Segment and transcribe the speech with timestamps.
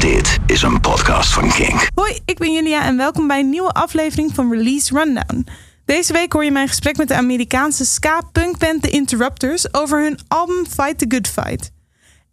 [0.00, 1.88] Dit is een podcast van Kink.
[1.94, 5.46] Hoi, ik ben Julia en welkom bij een nieuwe aflevering van Release Rundown.
[5.84, 10.66] Deze week hoor je mijn gesprek met de Amerikaanse ska-punkband The Interrupters over hun album
[10.66, 11.70] Fight the Good Fight.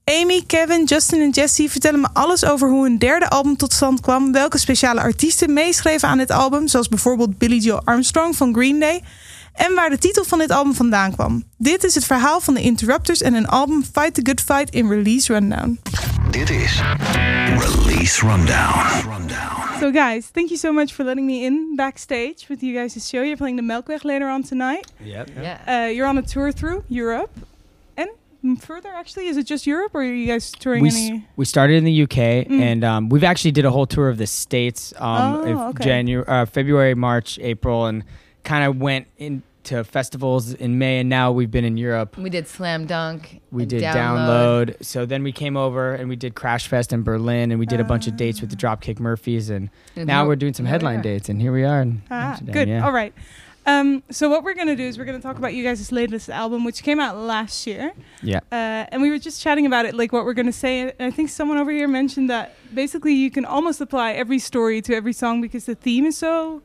[0.03, 4.01] Amy, Kevin, Justin en Jesse vertellen me alles over hoe hun derde album tot stand
[4.01, 8.79] kwam, welke speciale artiesten meeschreven aan dit album, zoals bijvoorbeeld Billy Joe Armstrong van Green
[8.79, 9.01] Day,
[9.55, 11.43] en waar de titel van dit album vandaan kwam.
[11.57, 14.89] Dit is het verhaal van The Interrupters en hun album Fight the Good Fight in
[14.89, 15.79] Release Rundown.
[16.31, 16.81] Dit is
[17.57, 19.01] Release Rundown.
[19.11, 19.63] Rundown.
[19.79, 23.21] So guys, thank you so much for letting me in backstage with you guys' show.
[23.21, 24.91] You're playing the Melkweg later on tonight.
[25.03, 25.29] Yep.
[25.41, 25.57] Yeah.
[25.67, 27.29] Uh, you're on a tour through Europe
[28.47, 28.89] and further.
[28.95, 31.25] Actually, is it just Europe, or are you guys touring We, s- any?
[31.35, 32.61] we started in the UK Mm.
[32.61, 35.83] and um, we've actually did a whole tour of the states um, Oh, okay.
[35.83, 38.03] January, uh, February, March, April, and
[38.45, 40.99] kind of went into festivals in May.
[40.99, 42.17] And now we've been in Europe.
[42.17, 43.41] We did Slam Dunk.
[43.51, 44.83] We and did download.
[44.83, 47.79] So then we came over and we did Crash Fest in Berlin, and we did
[47.79, 51.01] a bunch of dates with the Dropkick Murphys, and And now we're doing some headline
[51.01, 51.81] dates, and here we are.
[51.81, 52.67] In Ah, Amsterdam, good.
[52.69, 52.85] Yeah.
[52.85, 53.13] All right.
[53.67, 56.65] Um, so what we're gonna do is we're gonna talk about you guys' latest album,
[56.65, 57.93] which came out last year.
[58.21, 58.41] Yeah.
[58.51, 60.81] Uh, and we were just chatting about it, like what we're gonna say.
[60.81, 64.83] And I think someone over here mentioned that basically you can almost apply every story
[64.83, 66.61] to every song because the theme is so.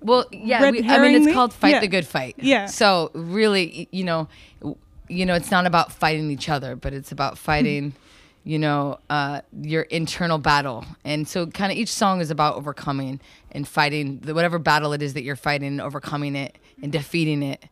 [0.00, 0.62] Well, yeah.
[0.62, 1.80] Red We, I mean, it's called Fight Yeah.
[1.80, 2.34] the Good Fight.
[2.38, 2.66] Yeah.
[2.66, 4.28] So really, you know,
[5.08, 7.94] you know, it's not about fighting each other, but it's about fighting,
[8.44, 10.84] you know, uh, your internal battle.
[11.04, 13.20] And so, kind of each song is about overcoming
[13.50, 17.42] and fighting the, whatever battle it is that you're fighting, and overcoming it and defeating
[17.42, 17.64] it,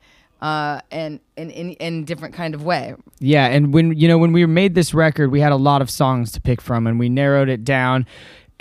[0.43, 2.95] uh, and in in in different kind of way.
[3.19, 5.91] Yeah, and when you know when we made this record, we had a lot of
[5.91, 8.07] songs to pick from, and we narrowed it down.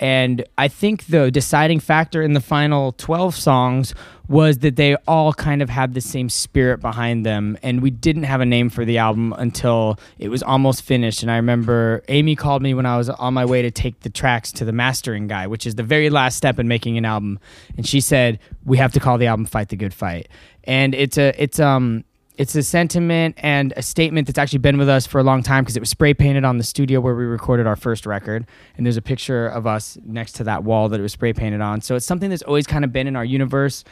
[0.00, 3.94] And I think the deciding factor in the final twelve songs
[4.28, 8.22] was that they all kind of had the same spirit behind them, and we didn't
[8.22, 11.22] have a name for the album until it was almost finished.
[11.22, 14.08] And I remember Amy called me when I was on my way to take the
[14.08, 17.38] tracks to the mastering guy, which is the very last step in making an album,
[17.76, 20.28] and she said we have to call the album "Fight the Good Fight,"
[20.64, 22.04] and it's a it's um
[22.40, 25.62] it's a sentiment and a statement that's actually been with us for a long time
[25.62, 28.46] because it was spray painted on the studio where we recorded our first record
[28.78, 31.60] and there's a picture of us next to that wall that it was spray painted
[31.60, 33.84] on so it's something that's always kind of been in our universe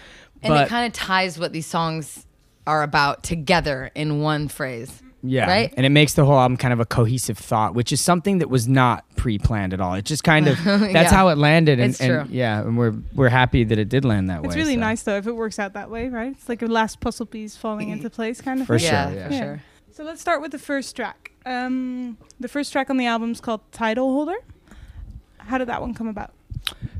[0.43, 2.25] And it kind of ties what these songs
[2.67, 5.03] are about together in one phrase.
[5.23, 5.75] Yeah right?
[5.77, 8.49] and it makes the whole album kind of a cohesive thought which is something that
[8.49, 11.11] was not pre-planned at all it just kind of that's Yeah.
[11.11, 12.35] how it landed and, It's and true.
[12.37, 14.81] yeah and we're we're happy that it did land that It's way It's really so.
[14.81, 16.33] nice though if it works out that way, right?
[16.33, 18.67] It's like a last puzzle piece falling into place, kind of.
[18.69, 18.89] For thing.
[18.91, 19.27] sure, yeah, yeah.
[19.29, 19.41] for Yeah.
[19.41, 19.63] sure.
[19.93, 21.33] So let's start with the first track.
[21.45, 24.37] Um, the first track on the album is called Title Holder.
[25.39, 26.33] How did that one come about?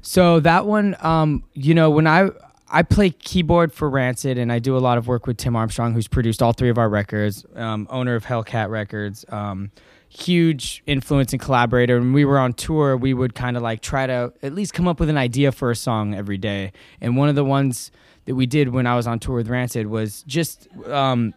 [0.03, 2.31] So that one, um, you know, when I
[2.71, 5.95] I play keyboard for Rancid, and I do a lot of work with Tim Armstrong,
[5.95, 9.71] who's produced all three of our records, um, owner of Hellcat Records, um,
[10.09, 11.99] huge influence and collaborator.
[11.99, 14.89] When we were on tour, we would kind of like try to at least come
[14.89, 16.73] up with an idea for a song every day.
[17.01, 17.91] And one of the ones
[18.27, 20.69] that we did when I was on tour with Rancid was just.
[20.87, 21.35] Um,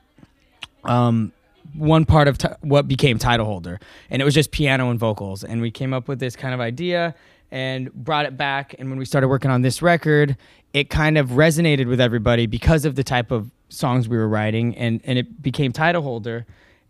[0.84, 1.32] um,
[1.76, 5.44] one part of t- what became title holder and it was just piano and vocals
[5.44, 7.16] and we came up with this kind of idea
[7.52, 10.38] and brought it back and when we started working on this record
[10.74, 14.76] it kind of resonated with everybody because of the type of songs we were writing
[14.78, 16.46] and and it became title holder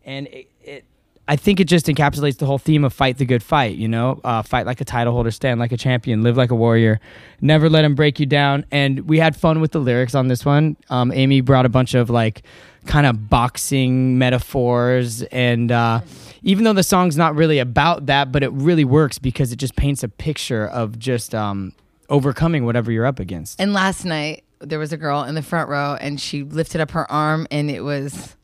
[0.05, 0.85] and it, it
[1.27, 4.19] I think it just encapsulates the whole theme of fight the good fight, you know,
[4.23, 6.99] uh, fight like a title holder, stand like a champion, live like a warrior,
[7.39, 8.65] never let him break you down.
[8.71, 10.75] And we had fun with the lyrics on this one.
[10.89, 12.43] Um, Amy brought a bunch of like
[12.85, 15.21] kind of boxing metaphors.
[15.23, 16.01] And uh,
[16.43, 19.75] even though the song's not really about that, but it really works because it just
[19.75, 21.73] paints a picture of just um,
[22.09, 23.59] overcoming whatever you're up against.
[23.59, 26.91] And last night there was a girl in the front row, and she lifted up
[26.91, 28.35] her arm, and it was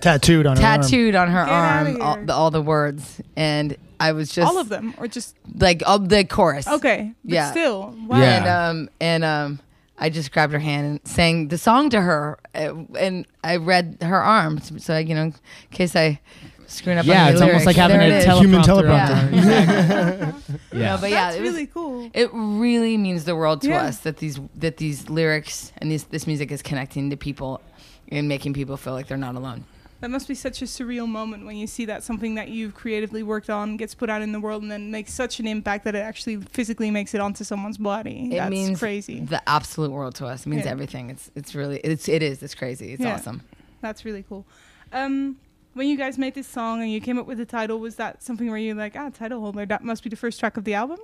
[0.00, 0.80] tattooed on her arm.
[0.82, 4.58] tattooed on her Get arm all the, all the words, and I was just All
[4.58, 6.66] of them, or just like all the chorus.
[6.66, 7.12] okay?
[7.24, 7.50] But Yeah.
[7.50, 8.18] Still, wow.
[8.18, 8.36] Yeah.
[8.36, 9.60] And um and um
[9.96, 13.98] I just grabbed her hand and sang the song to her, uh, and I read
[14.02, 15.34] her arm, so I, you know, in
[15.70, 16.20] case I
[16.66, 17.06] screwing up.
[17.06, 17.66] yeah, on it's the almost lyrics.
[17.66, 18.40] like having There a teleprompter.
[18.40, 19.32] Human teleprompter.
[19.32, 20.32] Yeah.
[20.32, 20.32] Yeah.
[20.72, 22.10] No, but yeah, That's it was, really cool.
[22.14, 23.84] it really means the world to Yeah.
[23.84, 27.60] us that these that these lyrics and these this music is connecting to people
[28.08, 29.64] and making people feel like they're not alone.
[30.00, 33.22] That must be such a surreal moment when you see that something that you've creatively
[33.22, 35.94] worked on gets put out in the world and then makes such an impact that
[35.94, 38.28] it actually physically makes it onto someone's body.
[38.32, 39.20] It That's means crazy.
[39.20, 40.44] the absolute world to us.
[40.44, 40.72] It means Yeah.
[40.72, 41.08] everything.
[41.08, 42.42] It's it's really it's it is.
[42.42, 42.92] It's crazy.
[42.92, 43.14] It's Yeah.
[43.14, 43.42] awesome.
[43.80, 44.44] That's really cool.
[44.92, 45.36] Um,
[45.74, 48.22] when you guys made this song and you came up with the title, was that
[48.22, 50.74] something where you're like, ah, title holder, that must be the first track of the
[50.74, 50.98] album?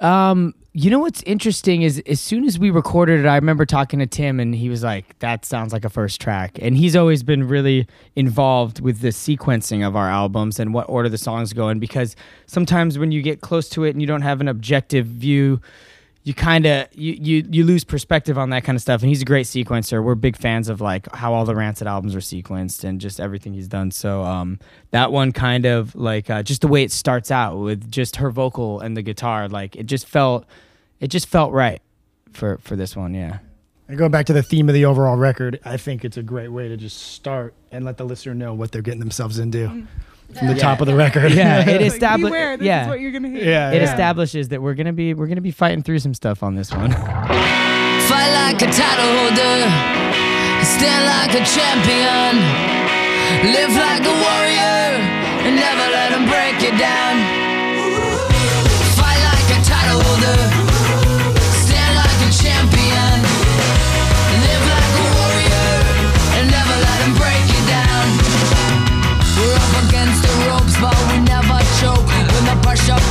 [0.00, 4.00] Um, you know what's interesting is as soon as we recorded it, I remember talking
[4.00, 7.22] to Tim and he was like, "That sounds like a first track." And he's always
[7.22, 7.86] been really
[8.16, 12.16] involved with the sequencing of our albums and what order the songs go in because
[12.46, 15.60] sometimes when you get close to it and you don't have an objective view,
[16.24, 19.02] you kind of you, you you lose perspective on that kind of stuff.
[19.02, 20.02] And he's a great sequencer.
[20.02, 23.52] We're big fans of like how all the Rancid albums are sequenced and just everything
[23.52, 23.90] he's done.
[23.90, 24.58] So um,
[24.90, 28.30] that one kind of like uh, just the way it starts out with just her
[28.30, 30.46] vocal and the guitar, like it just felt
[30.98, 31.82] it just felt right
[32.32, 33.12] for for this one.
[33.12, 33.38] Yeah.
[33.86, 36.48] And going back to the theme of the overall record, I think it's a great
[36.48, 39.86] way to just start and let the listener know what they're getting themselves into
[40.38, 41.32] from the top of the record.
[41.32, 41.80] Yeah, it
[42.30, 43.44] Like, this Yeah, is what you're gonna hear.
[43.44, 43.90] Yeah, it yeah.
[43.92, 46.90] establishes that we're gonna be we're gonna be fighting through some stuff on this one.
[48.04, 49.64] Fight like a title holder,
[50.64, 52.36] stand like a champion,
[53.52, 55.00] live like a warrior,
[55.48, 57.23] and never let them break you down.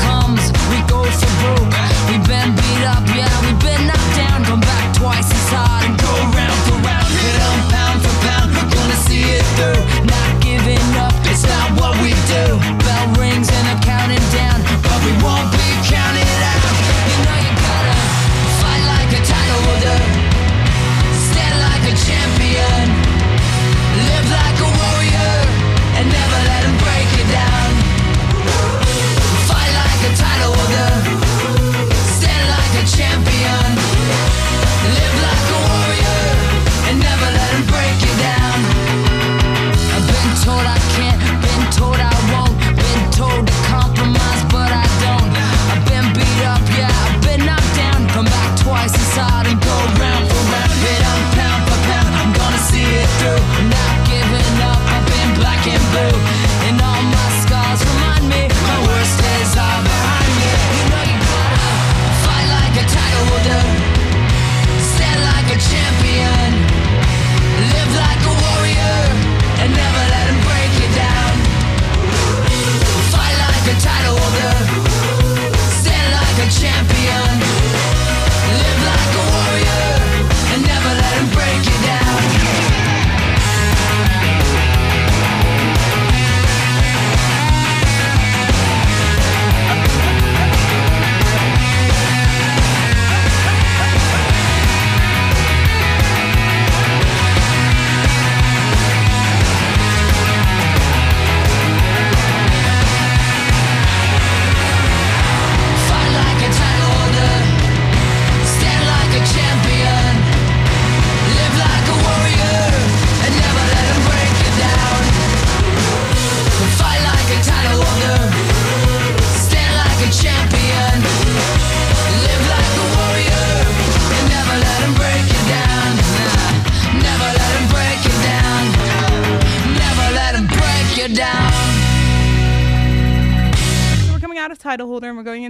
[0.01, 0.42] Comes,
[0.72, 1.74] we go for broke.
[2.10, 4.44] We've been beat up, yeah, we've been knocked down.
[4.45, 5.82] Come back twice as hard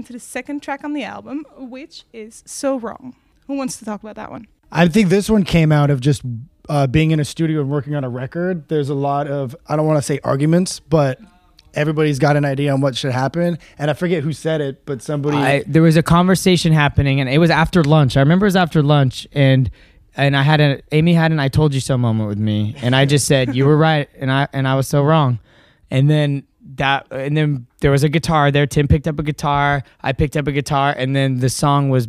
[0.03, 3.15] holder and into the second track on the album, which is So Wrong.
[3.47, 4.47] Who wants to talk about that one?
[4.71, 6.23] I think this one came out of just
[6.69, 8.67] uh, being in a studio and working on a record.
[8.69, 11.19] There's a lot of, I don't want to say arguments, but
[11.73, 13.59] everybody's got an idea on what should happen.
[13.77, 15.37] And I forget who said it, but somebody.
[15.37, 18.17] I, there was a conversation happening, and it was after lunch.
[18.17, 19.69] I remember it was after lunch, and
[20.15, 22.95] and I had a Amy had an "I told you so" moment with me, and
[22.95, 25.39] I just said you were right, and I and I was so wrong,
[25.91, 26.45] and then
[26.77, 28.65] that and then there was a guitar there.
[28.65, 32.07] Tim picked up a guitar, I picked up a guitar, and then the song was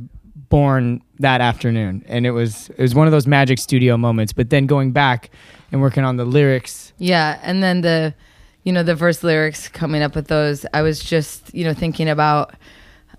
[0.48, 4.32] born that afternoon, and it was it was one of those magic studio moments.
[4.32, 5.30] But then going back
[5.72, 8.14] and working on the lyrics, Yeah, and then the,
[8.62, 10.64] you know, the verse lyrics coming up with those.
[10.72, 12.54] I was just, you know, thinking about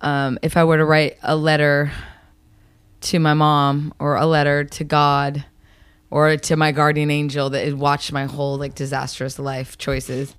[0.02, 1.92] um, if I were to write a letter
[3.02, 5.46] to my mom or a letter to God
[6.16, 10.34] or to my guardian angel that had watched my whole like disastrous life choices,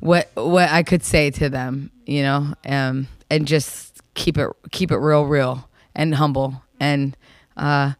[0.00, 4.90] what what I could say to them, you know, um, and just keep it keep
[4.90, 7.14] it real, real and humble and.
[7.58, 7.92] Uh,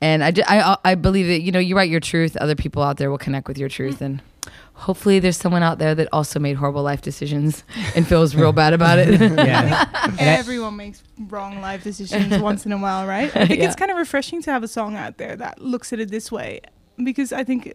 [0.00, 2.98] and I, I, I believe that, you know, you write your truth, other people out
[2.98, 4.00] there will connect with your truth.
[4.00, 4.22] And
[4.74, 7.64] hopefully there's someone out there that also made horrible life decisions
[7.96, 9.20] and feels real bad about it.
[9.20, 9.84] yeah,
[10.18, 13.34] Everyone makes wrong life decisions once in a while, right?
[13.36, 13.66] I think Yeah.
[13.66, 16.30] it's kind of refreshing to have a song out there that looks at it this
[16.32, 16.60] way
[17.02, 17.72] because I think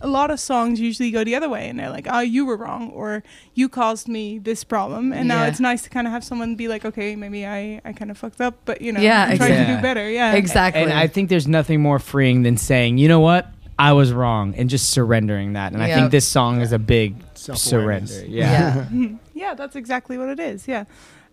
[0.00, 2.56] a lot of songs usually go the other way and they're like, oh, you were
[2.56, 3.22] wrong or
[3.54, 5.12] you caused me this problem.
[5.12, 5.48] And now Yeah.
[5.48, 8.18] it's nice to kind of have someone be like, okay, maybe I, I kind of
[8.18, 10.10] fucked up, but you know, Yeah, I'm trying to do better.
[10.10, 10.32] Yeah.
[10.34, 10.82] exactly.
[10.82, 13.46] And I think there's nothing more freeing than saying, you know what,
[13.88, 15.72] I was wrong, and just surrendering that.
[15.72, 18.10] And I think this song is a big Self-awareness.
[18.18, 18.30] surrender.
[18.36, 18.86] Yeah.
[18.92, 19.08] yeah.
[19.34, 20.68] Yeah, that's exactly what it is.
[20.68, 20.84] Yeah.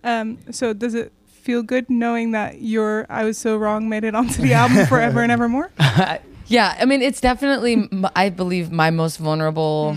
[0.04, 4.16] Um, so does it feel good knowing that your I was so wrong made it
[4.16, 5.70] onto the album forever and evermore?
[6.48, 9.96] Yeah, I mean, it's definitely, m- I believe, my most vulnerable,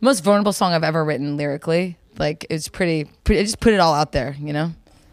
[0.00, 1.96] most vulnerable song I've ever written lyrically.
[2.18, 3.40] Like, it's pretty, pretty.
[3.40, 4.72] I just put it all out there, you know.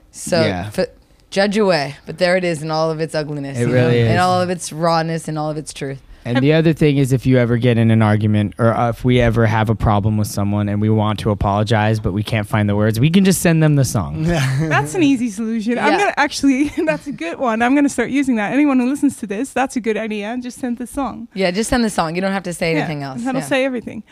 [0.09, 0.71] So, Yeah.
[0.75, 0.87] f-
[1.29, 3.59] judge away, but there it is in all of its ugliness.
[3.59, 4.05] It you really know?
[4.07, 4.11] is.
[4.13, 6.01] in all of its rawness and all of its truth.
[6.25, 9.03] And the other thing is, if you ever get in an argument, or uh, if
[9.05, 12.47] we ever have a problem with someone and we want to apologize, but we can't
[12.47, 14.23] find the words, we can just send them the song.
[14.23, 15.79] That's an easy solution.
[15.79, 15.97] I'm Yeah.
[15.99, 16.69] gonna actually.
[16.85, 17.61] That's a good one.
[17.61, 18.51] I'm gonna start using that.
[18.53, 20.37] Anyone who listens to this, that's a good idea.
[20.41, 21.27] Just send the song.
[21.33, 22.15] Yeah, just send the song.
[22.15, 23.23] You don't have to say anything yeah, else.
[23.23, 23.47] That'll yeah.
[23.47, 24.03] say everything.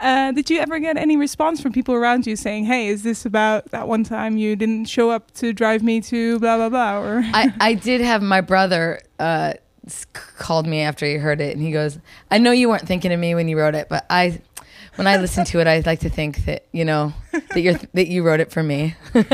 [0.00, 3.26] Uh, did you ever get any response from people around you saying, "Hey, is this
[3.26, 6.98] about that one time you didn't show up to drive me to blah blah blah?"
[7.00, 9.58] Or I, I did have my brother uh, s-
[10.38, 11.98] called me after he heard it, and he goes,
[12.30, 14.40] "I know you weren't thinking of me when you wrote it, but I,
[14.96, 18.08] when I listen to it, I like to think that you know that you're that
[18.08, 19.24] you wrote it for me." well,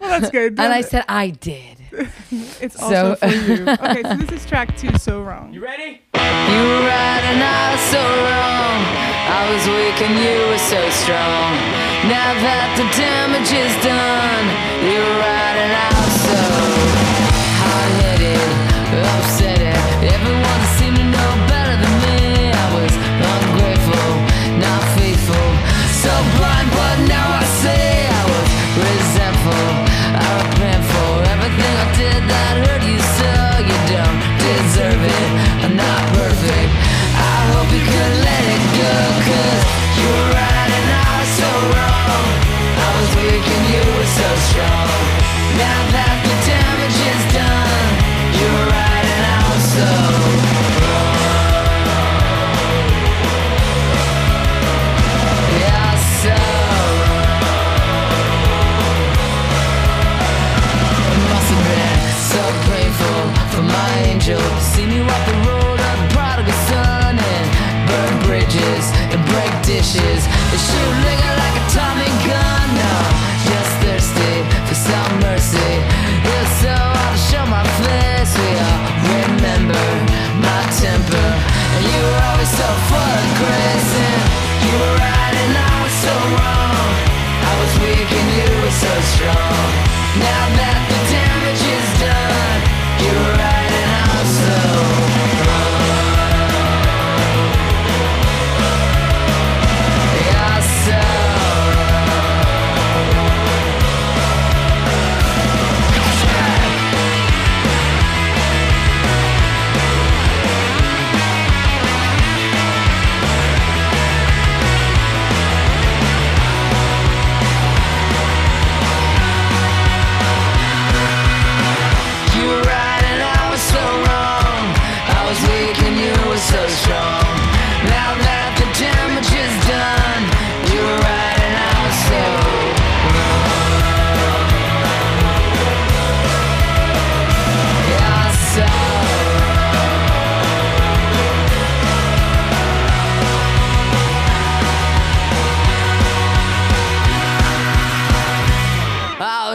[0.00, 0.52] that's good.
[0.60, 1.78] And I said, "I did."
[2.60, 3.66] it's so- also for you.
[3.68, 4.96] Okay, so this is track two.
[4.98, 5.52] So wrong.
[5.52, 6.00] You ready?
[6.14, 8.78] You were right and I was so wrong.
[9.30, 11.50] I was weak and you were so strong.
[12.06, 14.46] Now that the damage is done,
[14.86, 15.99] you were right and I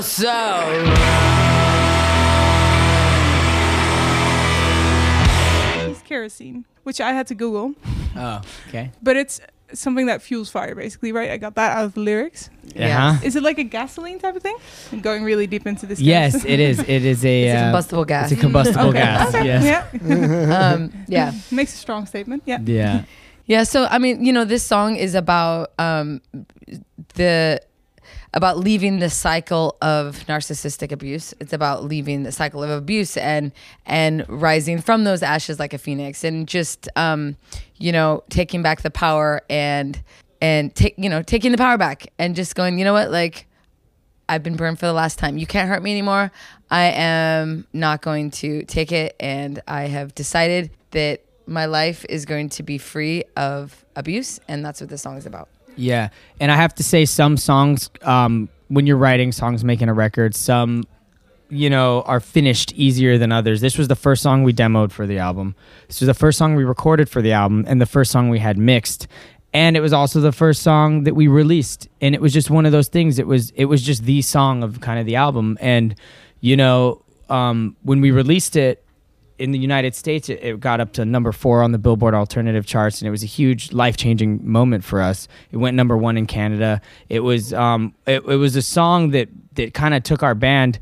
[0.06, 0.86] so wrong.
[5.92, 7.74] It's kerosene, which I had to Google,
[8.16, 8.92] Oh, okay.
[9.02, 9.40] but it's
[9.74, 11.32] something that fuels fire, basically, right?
[11.32, 12.50] I got that out of the lyrics.
[12.76, 13.20] Yeah.
[13.24, 14.56] Is it like a gasoline type of thing?
[14.92, 16.00] I'm going really deep into this.
[16.00, 16.46] Yes, guys.
[16.46, 16.80] it is.
[16.80, 17.44] It is a.
[17.44, 18.32] It's a uh, combustible gas.
[18.32, 19.00] It's a combustible Okay.
[19.00, 19.30] gas.
[19.36, 19.46] Okay.
[19.46, 19.64] Yes.
[20.04, 20.74] Yeah.
[20.74, 21.34] um, yeah.
[21.52, 22.44] Makes a strong statement.
[22.46, 22.60] Yeah.
[22.64, 23.04] Yeah.
[23.48, 26.22] Yeah, so I mean, you know, this song is about um,
[27.14, 27.62] the
[28.36, 31.34] about leaving the cycle of narcissistic abuse.
[31.40, 33.52] It's about leaving the cycle of abuse and
[33.86, 37.38] and rising from those ashes like a phoenix, and just um,
[37.78, 40.00] you know taking back the power and
[40.42, 43.48] and take you know taking the power back and just going, you know what, like
[44.28, 45.38] I've been burned for the last time.
[45.38, 46.32] You can't hurt me anymore.
[46.70, 49.16] I am not going to take it.
[49.20, 54.40] And I have decided that my life is going to be free of abuse.
[54.48, 55.48] And that's what this song is about.
[55.76, 59.94] Yeah, and I have to say, some songs, um, when you're writing songs, making a
[59.94, 60.84] record, some
[61.50, 63.62] you know, are finished easier than others.
[63.62, 65.56] This was the first song we demoed for the album.
[65.88, 68.40] This was the first song we recorded for the album and the first song we
[68.40, 69.08] had mixed.
[69.54, 71.88] And it was also the first song that we released.
[72.02, 73.20] And it was just one of those things.
[73.20, 75.58] It was it was just the song of kind of the album.
[75.62, 75.96] And,
[76.42, 78.84] you know, um, when we released it,
[79.38, 82.66] in the United States, it, it got up to number four on the Billboard alternative
[82.66, 85.28] charts, and it was a huge life changing moment for us.
[85.52, 86.82] It went number one in Canada.
[87.10, 90.80] It was um, it, it was a song that that kind of took our band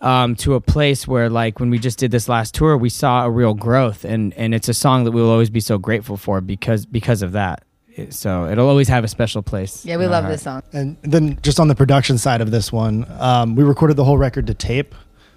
[0.00, 3.24] um, to a place where, like, when we just did this last tour, we saw
[3.24, 6.16] a real growth, and and it's a song that we will always be so grateful
[6.16, 7.64] for because because of that.
[8.10, 9.84] So it'll always have a special place.
[9.84, 10.34] Yeah, we love heart.
[10.34, 10.62] this song.
[10.72, 14.18] And then just on the production side of this one, um, we recorded the whole
[14.18, 14.94] record to tape.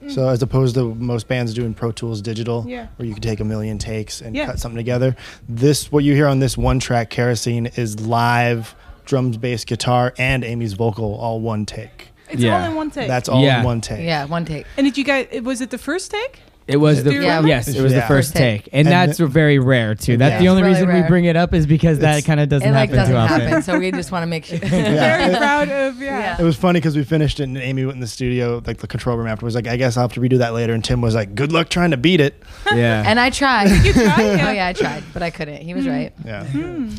[0.08, 0.32] So mm.
[0.32, 2.88] as opposed to most bands doing Pro Tools digital, Yeah.
[2.98, 4.48] where you could take a million takes and Yeah.
[4.48, 5.16] cut something together,
[5.48, 10.44] this what you hear on this one track, Kerosene, is live drums, bass, guitar, and
[10.44, 12.10] Amy's vocal, all one take.
[12.30, 12.64] It's Yeah.
[12.64, 13.08] all in one take.
[13.08, 13.60] That's all Yeah.
[13.60, 14.06] in one take.
[14.06, 14.66] Yeah, one take.
[14.78, 15.28] and did you guys?
[15.44, 16.40] Was it the first take?
[16.68, 17.48] It was the Do you remember?
[17.50, 18.08] yes, it was the Yeah.
[18.08, 18.64] first First take.
[18.66, 20.16] take, and, And that's the- very rare too.
[20.16, 20.40] That's Yeah.
[20.40, 21.08] the only really reason we rare.
[21.08, 23.18] bring it up is because that It's- kind of doesn't it like happen doesn't too
[23.18, 23.42] often.
[23.48, 24.58] happen, so we just want to make sure.
[24.62, 26.20] Very proud of yeah.
[26.20, 26.36] Yeah.
[26.40, 28.88] It was funny because we finished it and Amy went in the studio, like the
[28.88, 30.74] control room afterwards, like, I guess I'll have to redo that later.
[30.74, 32.42] And Tim was like, good luck trying to beat it.
[32.76, 33.70] Yeah, and I tried.
[33.84, 34.20] You tried?
[34.20, 35.62] Oh yeah, I tried, but I couldn't.
[35.62, 35.92] He was hmm.
[35.92, 36.14] right.
[36.24, 36.46] Yeah.
[36.46, 36.90] Hmm.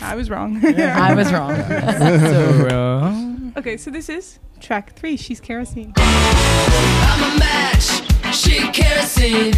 [0.00, 0.60] I was wrong.
[0.64, 1.56] I was wrong.
[1.56, 3.52] so wrong.
[3.56, 5.16] okay, so this is track three.
[5.16, 5.92] She's kerosene.
[5.96, 8.02] I'm a match,
[8.36, 9.54] she kerosene.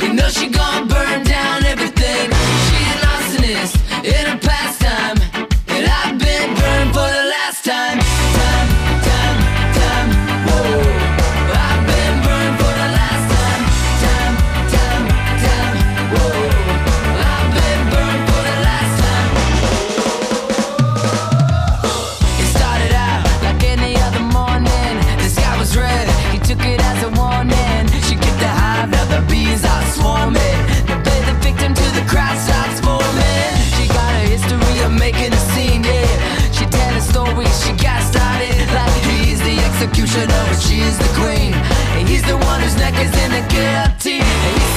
[0.00, 2.30] You know she gon' burn down everything.
[2.66, 3.74] She an arsonist
[4.04, 5.18] in her pastime.
[5.68, 7.21] And I've been burned for the
[40.12, 41.54] executioner, but she's the queen.
[41.96, 44.71] And he's the one whose neck is in the guillotine.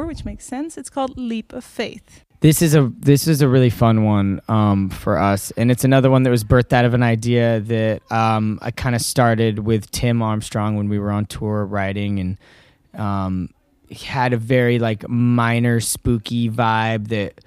[0.00, 0.78] Which makes sense.
[0.78, 2.24] It's called Leap of Faith.
[2.40, 6.10] This is a this is a really fun one um, for us, and it's another
[6.10, 9.90] one that was birthed out of an idea that um, I kind of started with
[9.92, 13.50] Tim Armstrong when we were on tour writing, and um,
[13.94, 17.40] had a very like minor spooky vibe that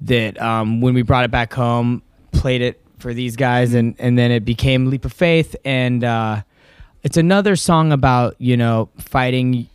[0.00, 4.16] that um, when we brought it back home, played it for these guys, and and
[4.16, 6.40] then it became Leap of Faith, and uh,
[7.02, 9.68] it's another song about you know fighting,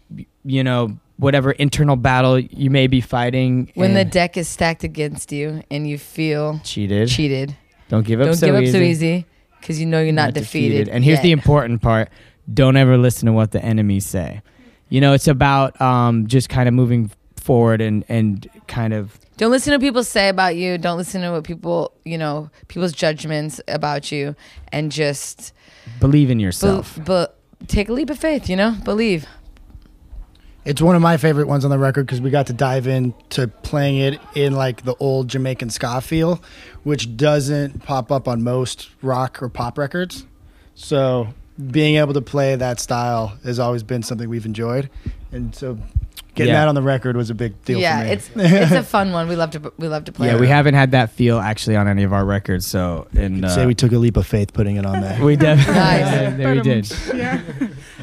[0.43, 5.31] you know whatever internal battle you may be fighting When the deck is stacked against
[5.31, 7.09] you and you feel cheated.
[7.09, 7.55] cheated,
[7.89, 8.71] Don't give up don't so give up easy.
[8.71, 9.25] so easy
[9.59, 10.87] because you know you're not, defeated.
[10.89, 12.09] And here's the important part:
[12.53, 14.41] don't ever listen to what the enemies say.
[14.89, 19.51] You know, it's about um, just kind of moving forward and and kind of Don't
[19.51, 20.77] listen to what people say about you.
[20.77, 24.35] Don't listen to what people, you know, people's judgments about you,
[24.71, 25.51] and just
[25.99, 26.97] believe in yourself.
[27.05, 28.47] but take a leap of faith.
[28.49, 29.25] You know, believe.
[30.67, 33.47] It's one of my favorite ones on the record because we got to dive into
[33.47, 36.41] playing it in like the old Jamaican ska feel,
[36.83, 40.25] which doesn't pop up on most rock or pop records.
[40.75, 41.29] So
[41.71, 44.89] being able to play that style has always been something we've enjoyed,
[45.31, 45.77] and so
[46.35, 46.59] getting Yeah.
[46.59, 48.11] that on the record was a big deal yeah, for me.
[48.11, 49.27] it's it's a fun one.
[49.29, 50.27] We love to we love to play.
[50.27, 50.39] yeah, it.
[50.41, 52.67] we haven't had that feel actually on any of our records.
[52.67, 55.23] So and uh, Say we took a leap of faith putting it on there.
[55.23, 56.39] we definitely Nice.
[56.39, 56.91] yeah, we did.
[57.15, 57.41] Yeah.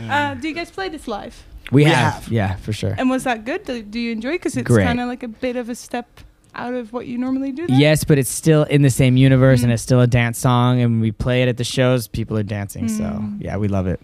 [0.08, 1.44] Uh, do you guys play this live?
[1.72, 2.14] We, We have.
[2.14, 2.28] have.
[2.32, 2.94] yeah, for sure.
[2.98, 3.64] And was that good?
[3.64, 4.32] Do, do you enjoy?
[4.32, 6.06] Because it's kind of like a bit of a step
[6.54, 7.66] out of what you normally do.
[7.66, 7.80] Then?
[7.80, 9.64] Yes, but it's still in the same universe Mm.
[9.64, 10.80] and it's still a dance song.
[10.80, 12.88] And we play it at the shows, people are dancing.
[12.88, 13.38] So Mm.
[13.40, 14.00] yeah, we love it.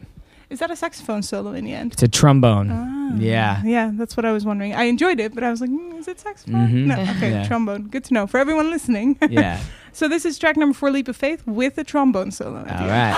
[0.49, 1.92] Is that a saxophone solo in the end?
[1.92, 2.70] It's a trombone.
[2.73, 3.14] Ah.
[3.18, 3.62] Yeah.
[3.64, 4.75] Yeah, that's what I was wondering.
[4.75, 6.66] I enjoyed it, but I was like, mm, is it saxophone?
[6.68, 6.87] Mhm.
[6.87, 7.46] No, okay, Yeah.
[7.46, 7.85] trombone.
[7.85, 9.16] Good to know for everyone listening.
[9.29, 9.61] Yeah.
[9.92, 12.64] so this is track number four, Leap of Faith, with a trombone solo.
[12.64, 12.68] end.
[12.68, 13.14] right.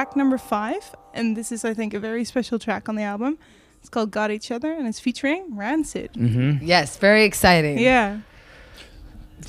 [0.00, 3.38] Track number five, and this is, I think, a very special track on the album.
[3.80, 6.12] It's called "Got Each Other" and it's featuring Rancid.
[6.14, 6.64] Mm-hmm.
[6.64, 7.78] Yes, very exciting.
[7.78, 8.20] Yeah.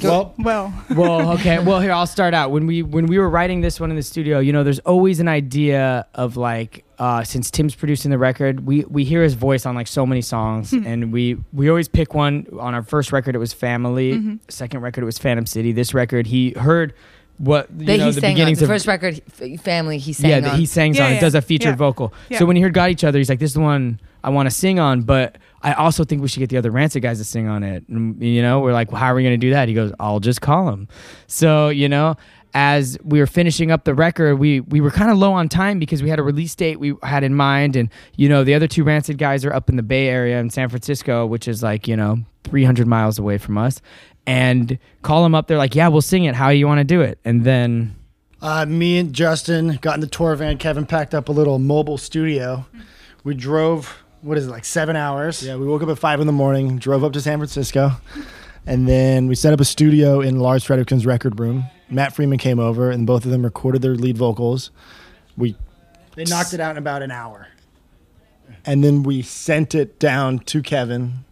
[0.03, 0.73] well, Well.
[0.95, 1.59] well, okay.
[1.59, 2.51] Well, here I'll start out.
[2.51, 5.19] When we when we were writing this one in the studio, you know, there's always
[5.21, 9.65] an idea of like uh, since Tim's producing the record, we we hear his voice
[9.65, 12.45] on like so many songs, and we we always pick one.
[12.59, 14.37] On our first record, it was Family.
[14.49, 15.71] Second record, it was Phantom City.
[15.71, 16.93] This record, he heard
[17.41, 19.21] what you That know he the sang on beginnings the of first record,
[19.61, 19.97] Family.
[19.97, 20.43] He sang yeah on.
[20.43, 21.11] that he sings Yeah, on.
[21.11, 21.75] yeah, It does a featured yeah.
[21.75, 22.13] vocal.
[22.29, 22.39] Yeah.
[22.39, 24.47] So when he heard "Got Each Other," he's like, "This is the one I want
[24.47, 27.23] to sing on." But I also think we should get the other Rancid guys to
[27.23, 27.83] sing on it.
[27.89, 29.91] And, you know, we're like, well, "How are we going to do that?" He goes,
[29.99, 30.87] "I'll just call him."
[31.27, 32.15] So you know.
[32.53, 35.79] As we were finishing up the record, we we were kind of low on time
[35.79, 38.67] because we had a release date we had in mind, and you know the other
[38.67, 41.87] two Rancid guys are up in the Bay Area in San Francisco, which is like
[41.87, 43.79] you know 300 miles away from us.
[44.27, 46.35] And call them up, they're like, "Yeah, we'll sing it.
[46.35, 47.95] How you want to do it?" And then
[48.41, 50.57] Uh, me and Justin got in the tour van.
[50.57, 52.65] Kevin packed up a little mobile studio.
[53.23, 55.43] We drove, what is it, like seven hours?
[55.43, 57.91] Yeah, we woke up at five in the morning, drove up to San Francisco,
[58.65, 61.65] and then we set up a studio in Lars Frederiksen's record room.
[61.89, 64.71] Matt Freeman came over, and both of them recorded their lead vocals.
[65.37, 65.55] We
[66.15, 67.47] they knocked it out in about an hour,
[68.65, 71.25] and then we sent it down to Kevin,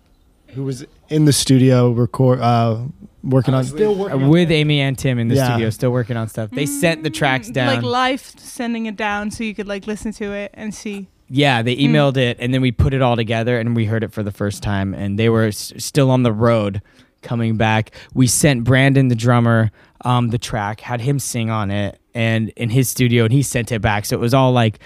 [0.54, 2.80] who was in the studio record uh,
[3.24, 5.50] working on still working on with Amy and Tim in the Yeah.
[5.52, 6.50] studio, still working on stuff.
[6.52, 7.68] They sent the tracks down.
[7.68, 11.08] Like live sending it down so you could like listen to it and see.
[11.30, 14.12] yeah, they emailed it, and then we put it all together, and we heard it
[14.12, 14.94] for the first time.
[14.96, 16.82] And they were s- still on the road
[17.22, 17.92] coming back.
[18.16, 19.72] We sent Branden, the drummer,
[20.06, 23.72] um, the track, had him sing on it, and in his studio, and he sent
[23.72, 24.06] it back.
[24.06, 24.80] So it was all like,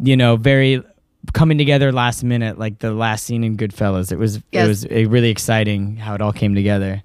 [0.00, 0.82] you know, very
[1.32, 4.12] coming together last minute, like the last scene in Goodfellas.
[4.12, 4.64] It was Yes.
[4.84, 7.02] it was really exciting how it all came together.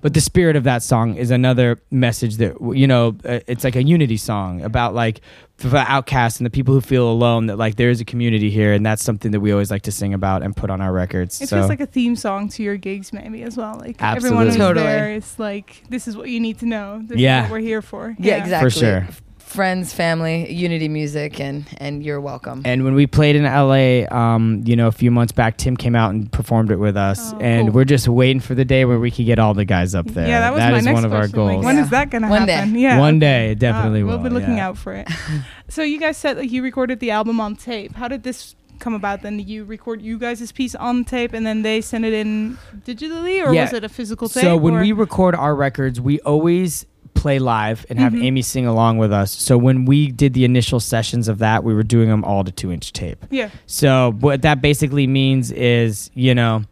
[0.00, 3.16] But the spirit of that song is another message that you know.
[3.24, 5.22] Uh, it's like a unity song about like
[5.56, 7.46] for the outcasts and the people who feel alone.
[7.46, 9.92] That like there is a community here, and that's something that we always like to
[9.92, 11.40] sing about and put on our records.
[11.40, 13.78] It so feels like a theme song to your gigs, maybe as well.
[13.80, 14.82] Like everyone who's Absolutely.
[14.82, 14.86] Totally.
[14.86, 17.00] there is like, this is what you need to know.
[17.02, 17.38] This Yeah.
[17.38, 18.14] is what we're here for.
[18.18, 18.68] yeah, exactly.
[18.70, 19.08] For sure.
[19.54, 22.62] Friends, family, unity music, and and you're welcome.
[22.64, 25.94] And when we played in LA, um, you know, a few months back, Tim came
[25.94, 27.74] out and performed it with us, Oh, and cool.
[27.76, 30.26] we're just waiting for the day where we could get all the guys up there.
[30.26, 31.44] Yeah, that was That my is next one of our question.
[31.44, 31.64] Like, goals.
[31.66, 31.82] when Yeah.
[31.84, 32.66] is that gonna One day.
[32.74, 34.06] Yeah, One day, it definitely Uh.
[34.06, 34.66] We'll be looking yeah.
[34.68, 35.08] out for it.
[35.68, 37.94] so you guys said like you recorded the album on tape.
[37.94, 39.22] How did this come about?
[39.22, 42.58] Then Did you record you guys' piece on tape and then they send it in
[42.84, 43.62] digitally, or Yeah.
[43.62, 44.42] was it a physical tape?
[44.42, 48.24] So when or- we record our records, we always play live and have Mhm.
[48.24, 49.30] Amy sing along with us.
[49.32, 52.52] So when we did the initial sessions of that, we were doing them all to
[52.52, 53.24] two inch tape.
[53.30, 56.62] yeah, So what that basically means is, you know,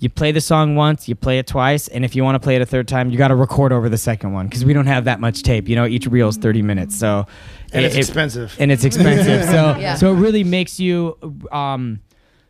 [0.00, 2.56] you play the song once, you play it twice, and if you want to play
[2.56, 4.86] it a third time, you got to record over the second one because we don't
[4.88, 5.68] have that much tape.
[5.68, 7.26] You know, each reel is thirty minutes, so
[7.72, 8.54] and it's it- it- expensive.
[8.58, 9.44] and it's expensive.
[9.48, 9.94] so Yeah.
[9.94, 11.16] so it really makes you
[11.52, 12.00] um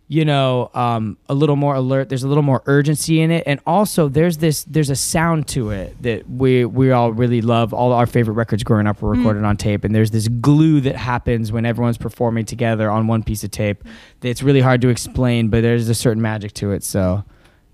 [0.06, 2.08] you know um a little more alert.
[2.08, 3.44] There's a little more urgency in it.
[3.46, 7.72] And also there's this there's a sound to it that we we all really love.
[7.72, 9.84] All our favorite records growing up were recorded on tape.
[9.84, 13.82] And there's this glue that happens when everyone's performing together on one piece of tape.
[14.22, 16.84] It's really hard to explain but there's a certain magic to it.
[16.84, 17.24] So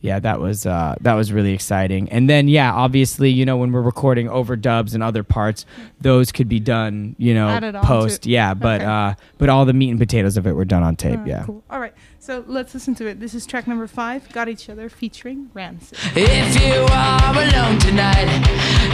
[0.01, 2.09] yeah, that was uh, that was really exciting.
[2.11, 5.67] And then yeah, obviously, you know, when we're recording overdubs and other parts,
[6.01, 8.27] those could be done, you know, Added on to- post.
[8.27, 8.91] Yeah, but Okay.
[8.91, 11.21] uh, but all the meat and potatoes of it were done on tape.
[11.21, 11.43] Uh, yeah.
[11.45, 11.63] cool.
[11.71, 13.21] All right, so let's listen to it.
[13.21, 15.99] This is track number five, "Got Each Other" featuring Rancid.
[16.17, 18.31] If you are alone tonight,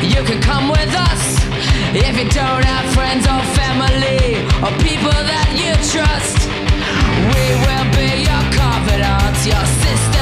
[0.03, 1.23] you can come with us.
[1.95, 6.49] If you don't have friends or family or people that you trust,
[7.31, 10.16] we will be your confidants, your sisters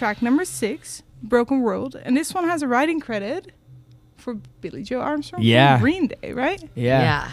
[0.00, 1.94] track number six, Broken World.
[2.02, 3.52] And this one has a writing credit
[4.16, 5.40] for Billie Joe Armstrong.
[5.42, 5.78] from Yeah.
[5.78, 6.62] Green Day, right?
[6.74, 7.02] Yeah.
[7.02, 7.30] Yeah.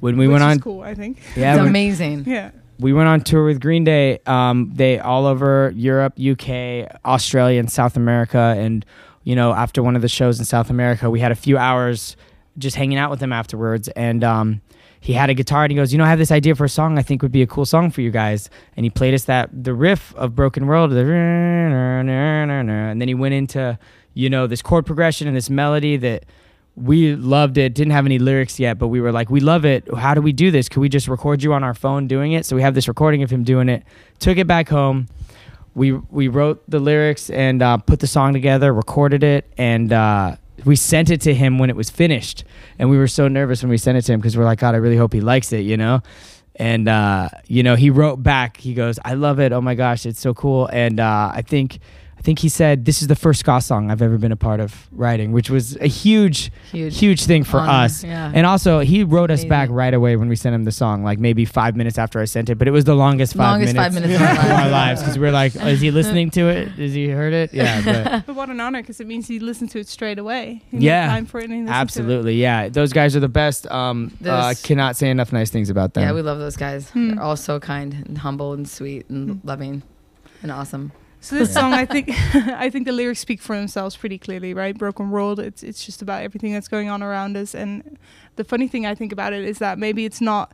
[0.00, 1.18] When we Which went is on, cool, I think.
[1.36, 2.24] yeah, it's amazing.
[2.26, 2.52] Yeah.
[2.78, 4.20] we went on tour with Green Day.
[4.26, 8.54] Um, they all over Europe, UK, Australia, and South America.
[8.56, 8.86] And
[9.24, 12.16] you know, after one of the shows in South America, we had a few hours
[12.56, 13.88] just hanging out with them afterwards.
[13.88, 14.62] And um,
[15.00, 16.68] he had a guitar, and he goes, "You know, I have this idea for a
[16.68, 16.98] song.
[16.98, 19.50] I think would be a cool song for you guys." And he played us that
[19.52, 22.08] the riff of Broken World, and
[23.00, 23.78] then he went into
[24.14, 26.24] you know this chord progression and this melody that
[26.74, 29.92] we loved it didn't have any lyrics yet but we were like we love it.
[29.94, 30.68] How do we do this?
[30.68, 32.44] Could we just record you on our phone doing it?
[32.46, 33.84] So we have this recording of him doing it.
[34.18, 35.08] Took it back home.
[35.74, 40.36] We we wrote the lyrics and uh, put the song together recorded it and uh,
[40.64, 42.44] we sent it to him when it was finished
[42.78, 44.74] and we were so nervous when we sent it to him because we're like god
[44.74, 46.02] i really hope he likes it you know?
[46.56, 49.52] And uh, you know he wrote back he goes i love it.
[49.52, 50.66] Oh my gosh it's so cool.
[50.66, 51.78] And uh, i think
[52.18, 54.58] I think he said this is the first ska song I've ever been a part
[54.58, 56.98] of writing, which was a huge, Huge.
[56.98, 58.02] huge thing for honor, us.
[58.02, 58.32] yeah.
[58.34, 61.18] And also, he wrote us back right away when we sent him the song, like
[61.20, 62.56] maybe five minutes after I sent it.
[62.56, 64.72] But it was the longest five Longest minutes, five minutes of our of our lives.
[64.72, 66.76] lives because we were like, oh, is he listening to it?
[66.78, 67.54] Is he heard it?
[67.54, 70.62] Yeah, but But what an honor because it means he listened to it straight away.
[70.72, 71.06] He Yeah.
[71.06, 71.80] time for it and he listened to it.
[71.80, 72.68] absolutely, yeah.
[72.68, 73.70] Those guys are the best.
[73.70, 76.02] Um, uh, cannot say enough nice things about them.
[76.02, 76.90] Yeah, we love those guys.
[76.90, 77.14] Hmm.
[77.14, 79.82] They're all so kind and humble and sweet and loving
[80.42, 80.90] and awesome.
[81.20, 84.76] So this song, I think, I think the lyrics speak for themselves pretty clearly, right?
[84.76, 85.40] Broken world.
[85.40, 87.54] It's it's just about everything that's going on around us.
[87.54, 87.98] And
[88.36, 90.52] the funny thing I think about it is that maybe it's not,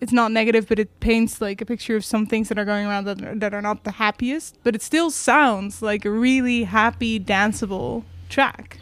[0.00, 2.86] it's not negative, but it paints like a picture of some things that are going
[2.86, 4.56] around that are, that are not the happiest.
[4.62, 8.78] But it still sounds like a really happy, danceable track.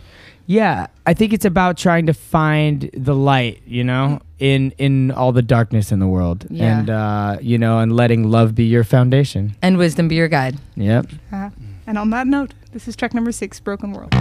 [0.46, 5.32] Yeah, I think it's about trying to find the light, you know, in in all
[5.32, 6.78] the darkness in the world, Yeah.
[6.78, 9.56] and uh, you know, and letting love be your foundation.
[9.62, 10.56] And wisdom be your guide.
[10.76, 11.06] Yep.
[11.32, 11.50] Uh,
[11.86, 14.12] and on that note, this is track number six, Broken World.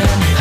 [0.00, 0.31] On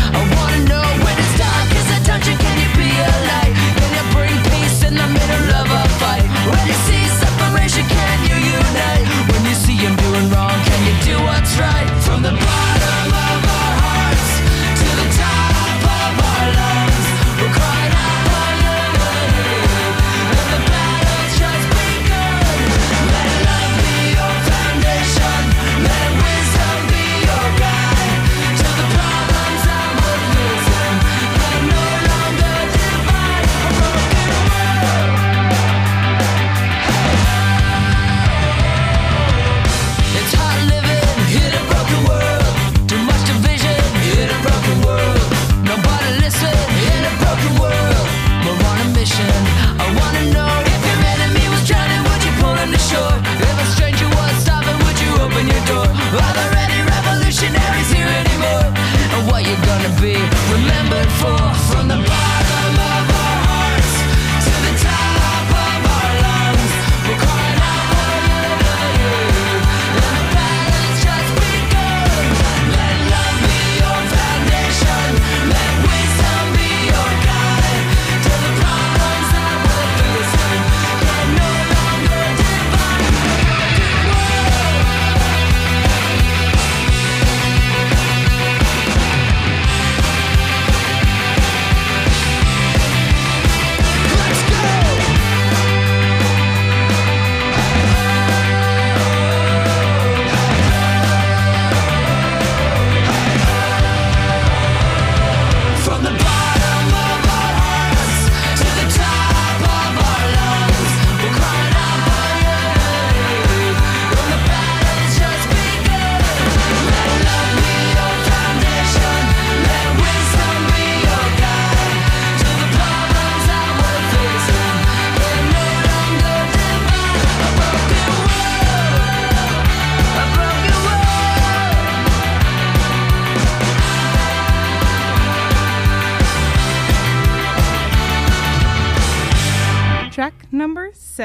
[60.01, 60.15] be
[60.51, 61.80] remembered for?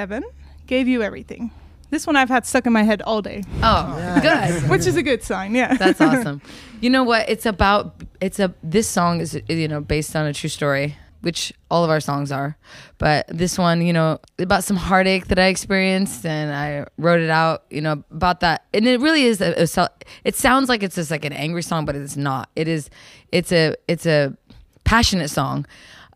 [0.07, 0.23] Seven,
[0.69, 1.51] Gave You Everything.
[1.91, 4.71] This one I've had stuck in my head all day, Oh, good.
[4.71, 5.53] which is a good sign.
[5.55, 5.75] Yeah.
[5.75, 6.41] That's awesome.
[6.81, 7.29] You know what?
[7.29, 10.97] It's about it's a this song is you know based on a true story.
[11.23, 12.57] which all of our songs are.
[12.99, 17.31] But this one, you know, about some heartache that I experienced, and I wrote it
[17.31, 18.65] out, you know, about that.
[18.73, 19.89] And it really is a, a
[20.25, 22.49] it sounds like it's just like an angry song, but it's not.
[22.55, 22.91] It is.
[23.33, 23.75] It's a.
[23.89, 24.37] It's a
[24.85, 25.67] passionate song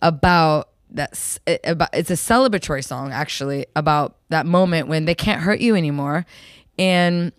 [0.00, 1.90] about that's about.
[1.92, 6.26] It's a celebratory song actually about that moment when they can't hurt you anymore,
[6.78, 7.32] and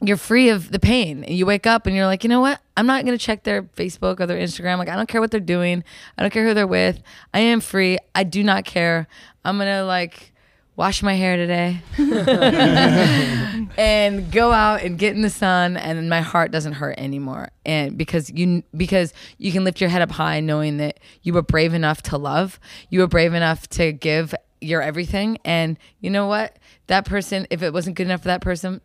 [0.00, 1.24] you're free of the pain.
[1.24, 2.60] And you wake up and you're like, you know what?
[2.76, 4.78] I'm not gonna check their Facebook or their Instagram.
[4.78, 5.82] Like, I don't care what they're doing.
[6.16, 7.02] I don't care who they're with.
[7.34, 7.98] I am free.
[8.14, 9.08] I do not care.
[9.44, 10.32] I'm gonna like
[10.78, 11.80] wash my hair today
[13.76, 17.50] and go out and get in the sun and my heart doesn't hurt anymore.
[17.66, 21.42] And because you because you can lift your head up high knowing that you were
[21.42, 22.60] brave enough to love
[22.90, 26.56] you were brave enough to give your everything and you know what?
[26.86, 28.80] That person if it wasn't good enough for that person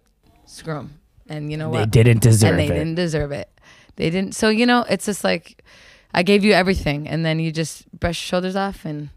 [0.45, 1.91] screw them and you know what?
[1.91, 2.69] They didn't deserve and they it.
[2.69, 3.51] didn't deserve it.
[3.97, 5.63] They didn't so you know it's just like
[6.11, 9.09] i gave you everything and then you just brush your shoulders off and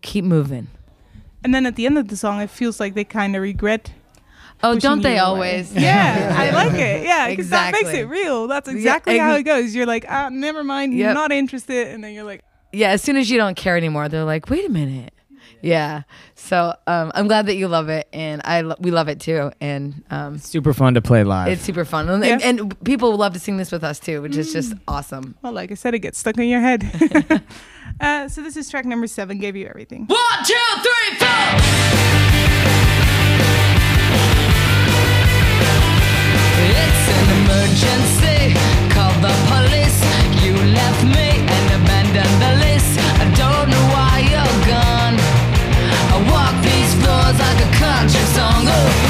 [0.00, 0.68] keep moving
[1.44, 3.92] And then at the end of the song, it feels like they kind of regret.
[4.62, 7.04] oh don't they always Yeah, I like it.
[7.04, 8.48] Yeah, because that makes it real.
[8.48, 9.74] That's exactly how ex- it goes.
[9.74, 11.14] You're like, ah, never mind, Yep.
[11.14, 14.24] not interested, and then you're like, yeah as soon as you don't care anymore they're
[14.26, 15.14] like wait a minute
[15.62, 16.02] yeah
[16.34, 19.50] so um, i'm glad that you love it and i lo- we love it too
[19.58, 21.48] and um, Super fun to play live.
[21.50, 22.38] it's super fun and, Yeah.
[22.42, 25.70] and, people love to sing this with us too which is just awesome well, like
[25.72, 26.82] I said, it gets stuck in your head.
[28.00, 29.38] uh, so this is track number seven.
[29.38, 30.06] Gave you everything.
[30.06, 32.58] One, two, three, four.
[36.60, 38.54] It's an emergency.
[38.94, 39.98] Call the police.
[40.44, 42.90] You left me and abandoned the list.
[43.22, 45.16] I don't know why you're gone.
[46.14, 48.64] I walk these floors like a country song.
[48.66, 49.07] Oh,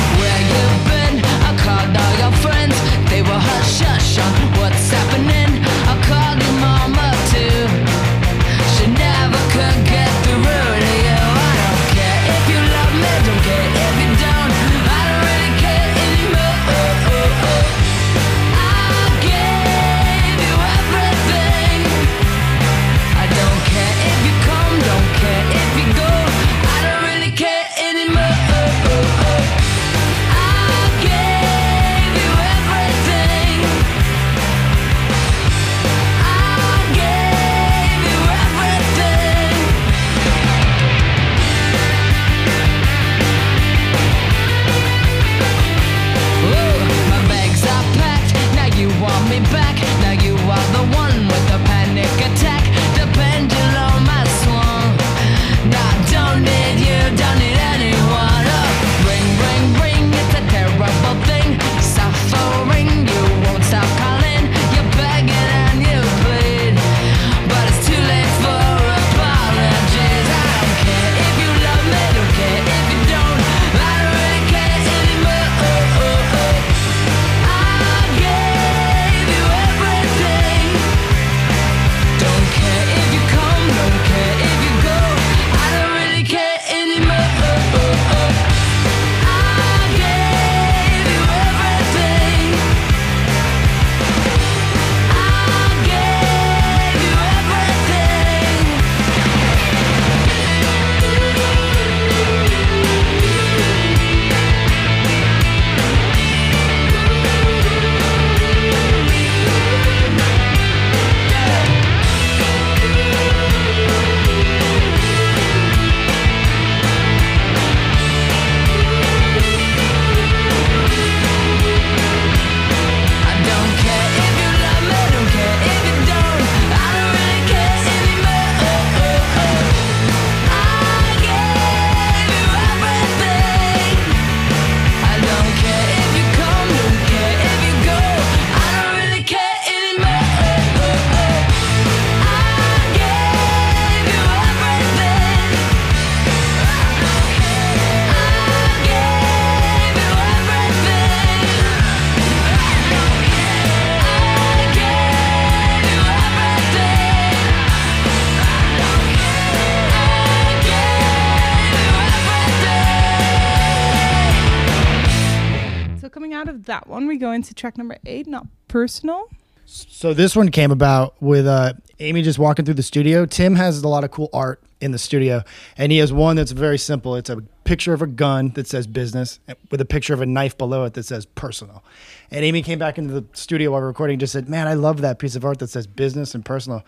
[166.68, 168.26] that one, we go into track number eight.
[168.26, 169.28] Not personal.
[169.66, 173.26] So this one came about with uh, Amy just walking through the studio.
[173.26, 175.42] Tim has a lot of cool art in the studio,
[175.76, 177.16] and he has one that's very simple.
[177.16, 179.40] It's a picture of a gun that says business
[179.70, 181.84] with a picture of a knife below it that says personal.
[182.30, 184.66] And Amy came back into the studio while we we're recording and just said, Man,
[184.68, 186.84] I love that piece of art that says business and personal.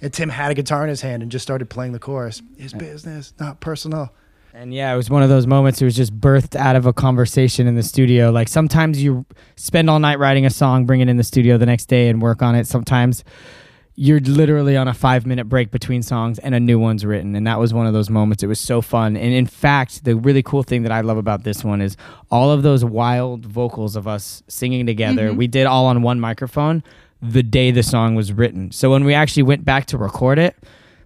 [0.00, 2.42] and Tim had a guitar in his hand and just started playing the chorus.
[2.58, 4.12] It's business, not personal.
[4.54, 5.80] And yeah, it was one of those moments.
[5.80, 8.30] It was just birthed out of a conversation in the studio.
[8.30, 9.24] Like sometimes you
[9.56, 12.20] spend all night writing a song, bring it in the studio the next day and
[12.20, 12.66] work on it.
[12.66, 13.24] Sometimes
[13.94, 17.34] you're literally on a five minute break between songs and a new one's written.
[17.36, 18.42] And that was one of those moments.
[18.42, 19.16] It was so fun.
[19.16, 21.96] And in fact, the really cool thing that I love about this one is
[22.30, 25.28] all of those wild vocals of us singing together.
[25.28, 25.36] Mm-hmm.
[25.36, 26.82] We did all on one microphone
[27.22, 28.72] the day the song was written.
[28.72, 30.56] So when we actually went back to record it,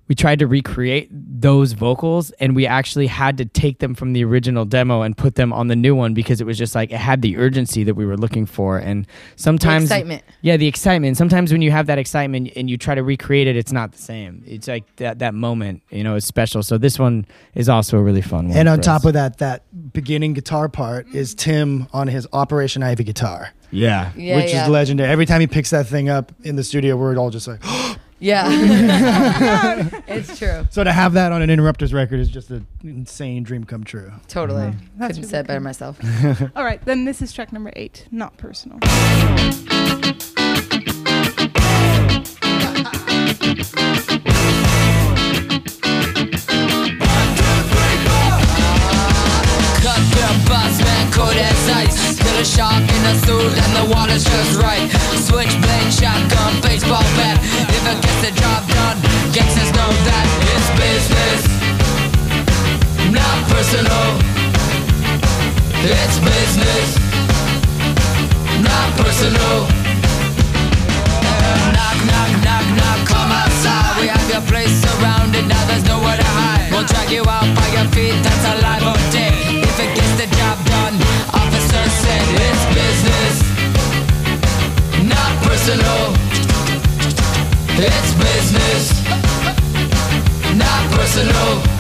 [0.09, 4.23] we tried to recreate those vocals and we actually had to take them from the
[4.25, 6.99] original demo and put them on the new one because it was just like it
[6.99, 10.23] had the urgency that we were looking for and sometimes excitement.
[10.43, 13.57] yeah the excitement sometimes when you have that excitement and you try to recreate it
[13.57, 16.99] it's not the same it's like that that moment you know is special so this
[16.99, 19.07] one is also a really fun one And on top us.
[19.07, 24.37] of that, that beginning guitar part is Tim on his Operation Ivy guitar, yeah Yeah,
[24.37, 24.65] which yeah.
[24.65, 25.11] is legendary.
[25.11, 27.84] Every time he picks that thing up in the studio, we're all just like, oh,
[28.21, 28.45] Yeah.
[30.07, 30.67] it's true.
[30.71, 34.13] so to have that on an Interrupters record is just an insane dream come true.
[34.29, 34.63] Totally.
[34.63, 34.99] Mm-hmm.
[34.99, 35.99] That's Couldn't really say it better myself.
[36.57, 38.79] All right, then this is track number eight, not personal.
[49.85, 52.14] Cut the bus, man, cold as ice.
[52.35, 54.91] Get a shark in the suit and the water's just right.
[55.23, 57.39] Switchblade, shotgun, baseball bat.
[57.71, 58.99] If it gets the job done,
[59.31, 61.47] gangsters know that it's business,
[63.15, 64.19] not personal.
[65.87, 66.99] It's business,
[68.67, 69.71] not personal.
[71.71, 73.95] Knock, knock, knock, knock, come outside.
[74.03, 76.67] We have your place surrounded, now there's nowhere to hide.
[76.73, 79.64] We'll drag you out by your feet, that's a live or dead.
[85.65, 86.13] Personal.
[87.79, 89.03] It's business,
[90.59, 91.74] not personal.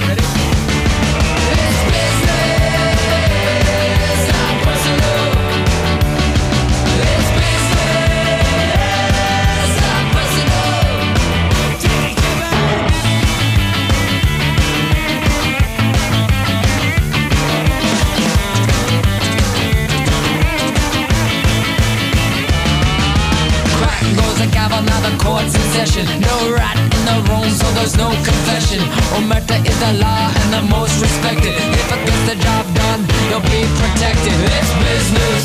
[27.84, 28.80] There's no confession.
[29.12, 31.52] Omerta is the law and the most respected.
[31.52, 34.32] If it gets the job done, you'll be protected.
[34.56, 35.44] It's business,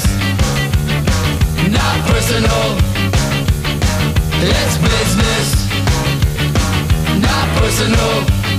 [1.67, 2.63] not personal.
[4.39, 5.47] It's business,
[7.19, 8.58] not personal.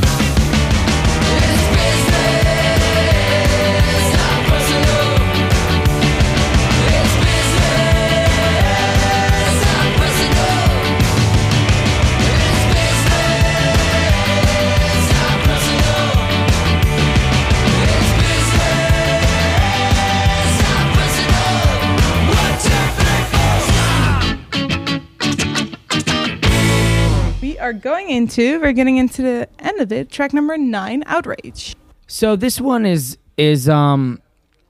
[27.60, 31.76] Are going into, we're getting into the end of it, track number nine, Outrage.
[32.06, 34.20] So this one is is um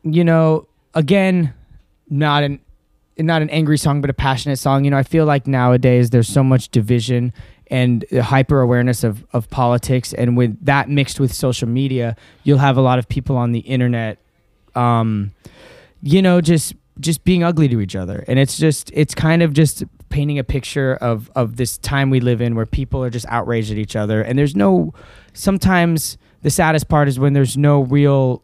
[0.03, 1.53] you know again
[2.09, 2.61] not an
[3.19, 4.85] not an angry song but a passionate song.
[4.85, 7.33] You know, I feel like nowadays there's so much division
[7.69, 12.77] and hyper awareness of of politics and with that mixed with social media, you'll have
[12.77, 14.19] a lot of people on the internet
[14.77, 15.33] um
[16.03, 19.53] you know just just being ugly to each other and it's just it's kind of
[19.53, 23.25] just painting a picture of of this time we live in where people are just
[23.29, 24.93] outraged at each other and there's no
[25.33, 28.43] sometimes the saddest part is when there's no real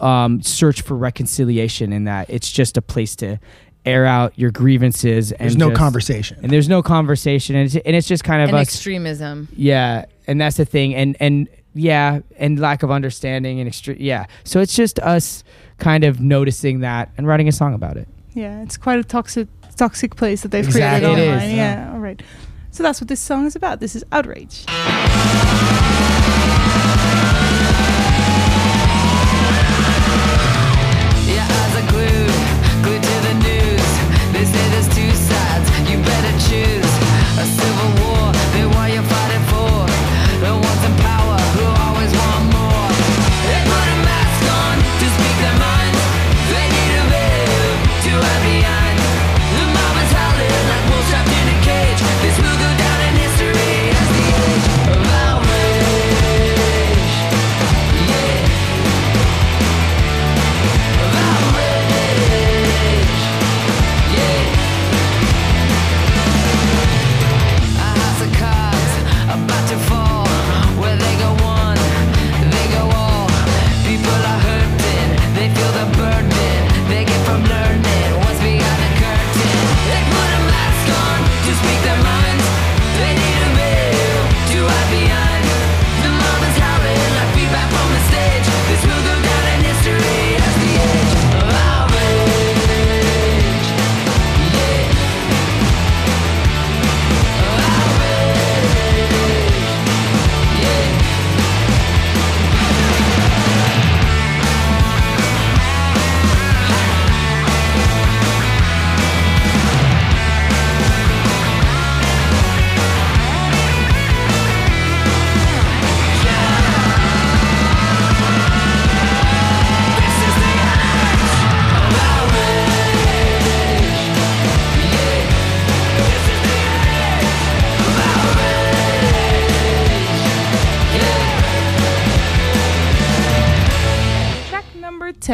[0.00, 3.38] um, search for reconciliation in that it's just a place to
[3.86, 6.38] air out your grievances and There's no just- conversation.
[6.42, 9.48] and there's no conversation and it's, and it's just kind of And us extremism.
[9.56, 13.98] yeah, and that's the thing, and and yeah, and lack of understanding and extreme.
[14.00, 15.44] Yeah, so it's just us
[15.78, 18.08] kind of noticing that and writing a song about it.
[18.32, 21.06] Yeah, it's quite a toxic toxic place that they've Exactly.
[21.14, 21.48] created online.
[21.50, 21.90] is, yeah.
[21.92, 22.22] all right.
[22.70, 23.80] So that's what this song is about.
[23.80, 24.64] This is Outrage.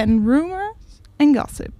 [0.00, 1.74] 10 rumors and gossip.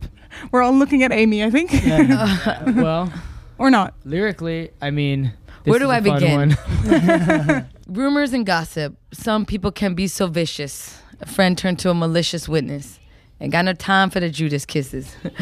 [0.52, 1.72] We're all looking at Amy, I think.
[2.76, 3.10] well,
[3.56, 3.94] or not.
[4.04, 5.32] lyrically, I mean,
[5.64, 7.56] this Where do is a I fun begin?
[7.56, 7.68] one.
[7.88, 8.94] Rumors and gossip.
[9.12, 11.00] Some people can be so vicious.
[11.22, 12.98] A friend turned to a malicious witness.
[13.40, 15.16] Ain't got no time for the Judas kisses.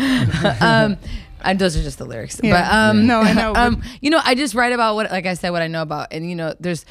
[0.60, 0.96] um,
[1.42, 2.40] and those are just the lyrics.
[2.42, 2.62] Yeah.
[2.62, 5.34] But um, No, I know, Um, you know, I just write about what, like I
[5.34, 6.84] said, what I know about, and you know, there's,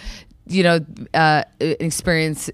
[0.48, 0.80] you know,
[1.14, 2.50] uh, experience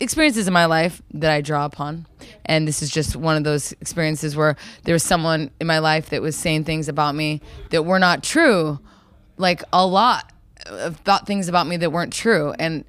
[0.00, 2.06] experiences in my life that I draw upon,
[2.44, 6.10] and this is just one of those experiences where there was someone in my life
[6.10, 8.78] that was saying things about me that were not true,
[9.36, 10.32] like a lot
[10.66, 12.84] of thought things about me that weren't true, and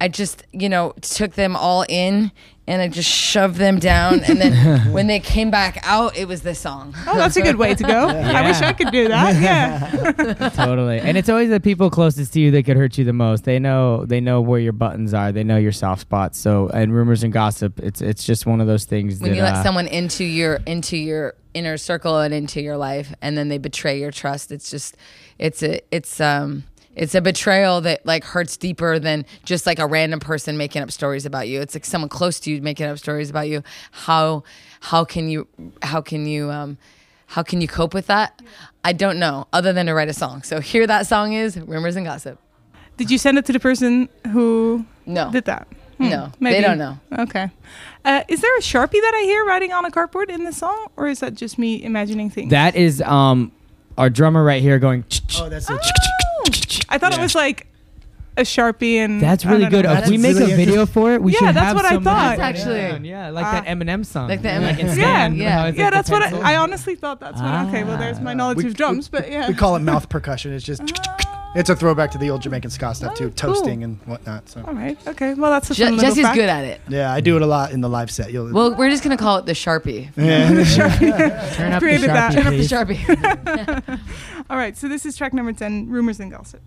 [0.00, 2.32] I just, you know, took them all in
[2.66, 4.20] and I just shoved them down.
[4.24, 6.94] And then when they came back out, it was this song.
[7.06, 8.08] Oh, that's a good way to go.
[8.08, 9.40] I wish I could do that.
[9.42, 10.48] Yeah.
[10.54, 10.98] totally.
[11.00, 13.44] And it's always the people closest to you that could hurt you the most.
[13.44, 15.30] They know they know where your buttons are.
[15.30, 16.38] They know your soft spots.
[16.38, 19.42] So and rumors and gossip, it's it's just one of those things When that you
[19.42, 23.48] let uh, someone into your into your inner circle and into your life, and then
[23.48, 24.96] they betray your trust, it's just,
[25.38, 26.64] it's a, it's um.
[26.96, 30.90] It's a betrayal that like hurts deeper than just like a random person making up
[30.90, 31.60] stories about you.
[31.60, 33.62] It's like someone close to you making up stories about you.
[33.90, 34.44] How
[34.80, 35.48] how can you
[35.82, 36.78] how can you um
[37.26, 38.40] how can you cope with that?
[38.84, 40.42] I don't know, other than to write a song.
[40.42, 42.38] So here that song is Rumors and Gossip.
[42.96, 45.30] Did you send it to the person who No.
[45.32, 45.66] did that?
[45.98, 46.56] No, Maybe.
[46.56, 46.98] they don't know.
[47.18, 47.50] Okay.
[48.04, 50.88] Uh, is there a sharpie that I hear writing on a cardboard in the song,
[50.96, 52.50] or is that just me imagining things?
[52.50, 53.50] that is um
[53.96, 55.04] our drummer right here going.
[55.38, 55.80] Oh, that's it.
[56.88, 57.66] I thought it was like
[58.36, 59.84] a sharpie, and That's I really don't good.
[59.84, 59.92] know.
[59.94, 61.88] If we make really a video for it, we Yeah, should that's have what I
[61.90, 62.38] someone thought.
[62.38, 62.80] write it Actually.
[62.80, 63.04] down.
[63.04, 65.50] yeah, like Uh, that Eminem song, like the Like Eminem- in Yeah, Stan, yeah.
[65.60, 66.44] how it's yeah, like the that's what I, pencil.
[66.44, 67.20] I honestly thought.
[67.20, 67.66] That's what.
[67.68, 69.46] Okay, well, there's my knowledge We- of drums, but yeah.
[69.48, 70.52] We call it mouth percussion.
[70.52, 70.82] It's just.
[71.54, 73.34] It's a throwback to the old Jamaican ska stuff too, Oh, cool.
[73.54, 74.48] toasting and whatnot.
[74.48, 74.98] So All right.
[75.06, 75.34] Okay.
[75.34, 76.34] Well, that's a Je- fun little Jesse's fact.
[76.34, 76.80] good at it.
[76.88, 78.32] yeah, I do it a lot in the live set.
[78.32, 78.52] You'll.
[78.52, 80.12] Well, we're just gonna call it the Sharpie.
[81.54, 82.32] Turn up the created that.
[82.32, 83.86] Sharpie, Turn Turn up the.
[83.86, 84.00] Sharpie.
[84.50, 84.76] All right.
[84.76, 86.60] So this is track number ten, "Rumors and Gossip."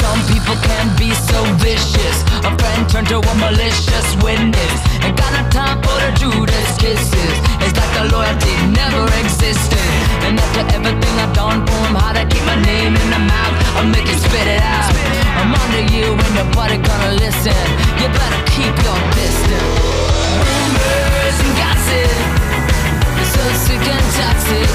[0.00, 0.95] Some people can be
[1.30, 2.16] so vicious.
[2.44, 4.76] A friend turned to a malicious witness.
[5.04, 7.34] Ain't got no time for the Judas kisses.
[7.64, 9.88] It's like the loyalty never existed.
[10.26, 13.54] And after everything I've done for him, how to keep my name in the mouth,
[13.76, 14.92] I'll make it spit it out.
[15.40, 17.66] I'm under you and nobody gonna listen.
[18.00, 19.76] You better keep your distance.
[20.42, 22.16] Rumors and gossip.
[23.32, 24.70] So sick and toxic.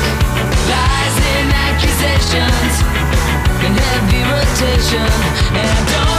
[0.71, 2.73] Lies and accusations
[3.65, 5.07] in heavy rotation.
[5.57, 6.11] And I don't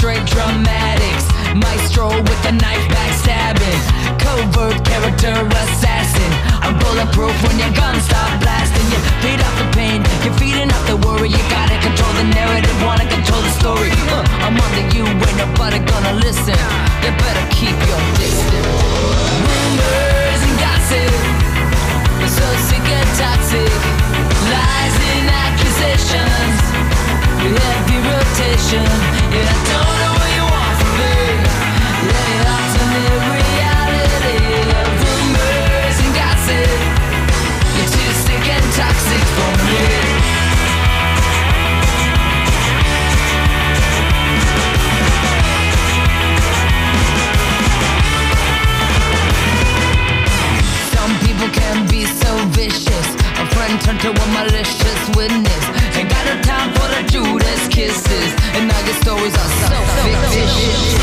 [0.00, 1.26] orchestrate dramatics.
[1.54, 3.80] Maestro with the knife backstabbing.
[4.18, 6.32] Covert character assassin.
[6.62, 8.86] I'm bulletproof when your guns stop blasting.
[8.90, 11.28] You feed off the pain, you're feeding off the worry.
[11.28, 13.90] You gotta control the narrative, wanna control the story.
[14.08, 16.56] Uh, I'm under you, ain't nobody gonna listen.
[17.04, 18.66] You better keep your distance.
[19.44, 21.12] Rumors and gossip.
[22.20, 23.72] You're so sick and toxic.
[24.48, 26.59] Lies and accusations.
[52.60, 53.14] Vicious.
[53.38, 55.79] A friend turned to a malicious witness.
[57.08, 58.30] Judas kisses.
[58.54, 60.94] And now your stories are so fictitious.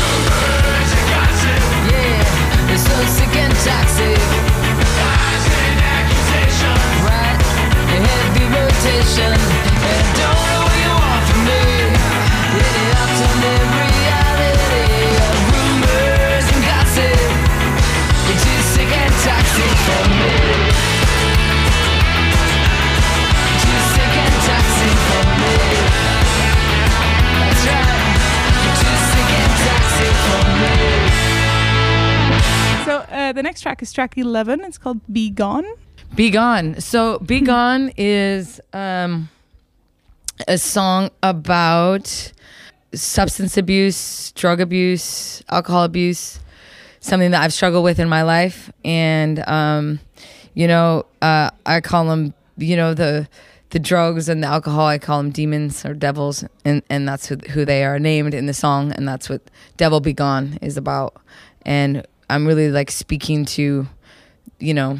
[1.90, 4.18] Yeah, it's so sick and toxic.
[7.02, 7.40] Right,
[7.94, 9.32] a heavy rotation.
[9.32, 11.07] And don't know what you want
[33.38, 34.64] the next track is track eleven.
[34.64, 35.64] It's called "Be Gone."
[36.16, 36.80] Be Gone.
[36.80, 39.30] So Be Gone is um,
[40.48, 42.32] a song about
[42.92, 46.40] substance abuse, drug abuse, alcohol abuse,
[46.98, 50.00] something that I've struggled with in my life, and um,
[50.54, 53.28] you know, uh, I call them, you know, the
[53.70, 54.86] the drugs and the alcohol.
[54.86, 58.46] I call them demons or devils, and and that's who, who they are named in
[58.46, 59.42] the song, and that's what
[59.76, 61.14] "Devil Be Gone" is about.
[61.64, 63.86] And I'm really like speaking to,
[64.58, 64.98] you know,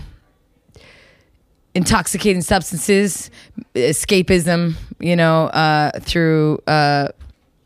[1.75, 3.31] intoxicating substances,
[3.75, 7.09] escapism, you know, uh, through uh,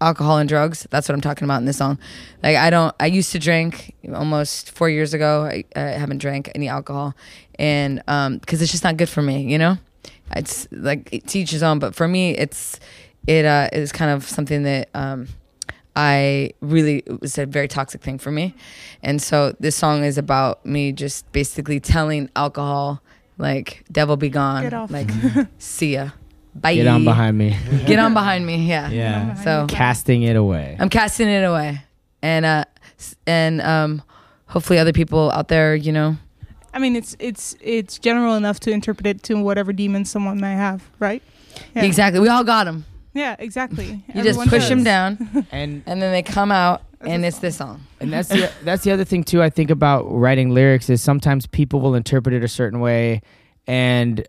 [0.00, 0.86] alcohol and drugs.
[0.90, 1.98] That's what I'm talking about in this song.
[2.42, 2.94] Like I don't.
[3.00, 5.44] I used to drink almost four years ago.
[5.44, 7.14] I, I haven't drank any alcohol,
[7.58, 8.02] and
[8.40, 9.42] because it's just not good for me.
[9.42, 9.78] You know,
[10.34, 11.78] it's like to each his own.
[11.78, 12.80] But for me, it's
[13.26, 14.88] it uh, is kind of something that.
[14.94, 15.28] Um,
[15.94, 18.54] I really it was a very toxic thing for me.
[19.02, 23.02] And so this song is about me just basically telling alcohol
[23.38, 24.62] like devil be gone.
[24.62, 24.90] Get off.
[24.90, 25.10] Like
[25.58, 26.10] see ya.
[26.54, 26.74] Bye.
[26.74, 27.56] Get on behind me.
[27.86, 28.66] Get on behind me.
[28.68, 28.88] Yeah.
[28.90, 29.34] Yeah.
[29.34, 30.76] So Casting it away.
[30.78, 31.82] I'm casting it away.
[32.22, 32.64] And uh
[33.26, 34.02] and um
[34.46, 36.16] hopefully other people out there, you know,
[36.74, 40.54] I mean, it's it's it's general enough to interpret it to whatever demons someone may
[40.54, 41.22] have, right?
[41.76, 41.84] Yeah.
[41.84, 42.20] exactly.
[42.20, 42.86] We all got them.
[43.14, 44.02] Yeah, exactly.
[44.14, 47.82] You just push them down And and then they come out and it's this song.
[48.00, 49.42] and that's the that's the other thing too.
[49.42, 53.22] I think about writing lyrics is sometimes people will interpret it a certain way,
[53.66, 54.26] and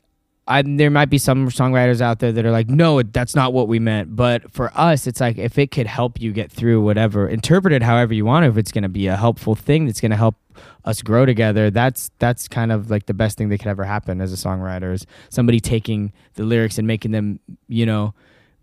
[0.48, 3.68] I there might be some songwriters out there that are like, no, that's not what
[3.68, 4.16] we meant.
[4.16, 7.84] But for us, it's like if it could help you get through whatever, interpret it
[7.84, 8.46] however you want.
[8.46, 10.36] If it's going to be a helpful thing that's going to help
[10.84, 14.20] us grow together, that's that's kind of like the best thing that could ever happen
[14.20, 18.14] as a songwriter is somebody taking the lyrics and making them, you know.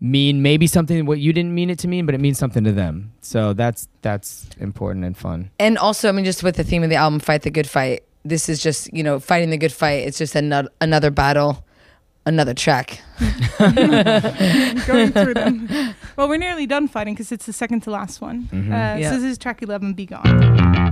[0.03, 2.73] Mean maybe something what you didn't mean it to mean, but it means something to
[2.73, 3.13] them.
[3.21, 5.51] So that's that's important and fun.
[5.59, 8.03] And also, I mean, just with the theme of the album, "Fight the Good Fight."
[8.25, 10.07] This is just you know fighting the good fight.
[10.07, 11.67] It's just another another battle,
[12.25, 13.03] another track.
[13.59, 15.69] going through them.
[16.17, 18.49] Well, we're nearly done fighting because it's the second to last one.
[18.53, 18.69] Mhm.
[18.69, 19.11] Uh, Yeah.
[19.11, 20.91] So this is track 11, Be Gone.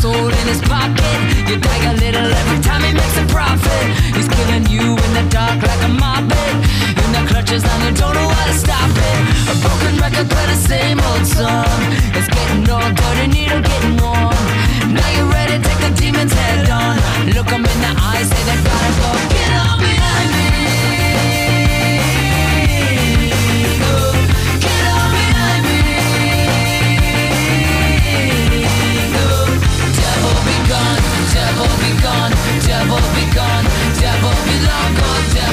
[0.00, 1.18] Soul in his pocket.
[1.48, 3.84] You take a little every time he makes a profit.
[4.16, 6.32] He's killing you in the dark like a mob.
[7.02, 9.18] In the clutches and you don't know how to stop it.
[9.52, 11.80] A broken record play the same old song.
[12.16, 14.42] It's getting old, dirty needle getting warm.
[14.96, 16.96] Now you're ready, take the demons head on.
[17.36, 19.10] Look in the eyes, say they gotta go.
[19.36, 20.43] Get on behind me.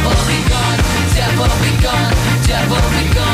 [0.02, 0.80] Devil be gone,
[1.14, 3.31] devil be gone, devil be gone,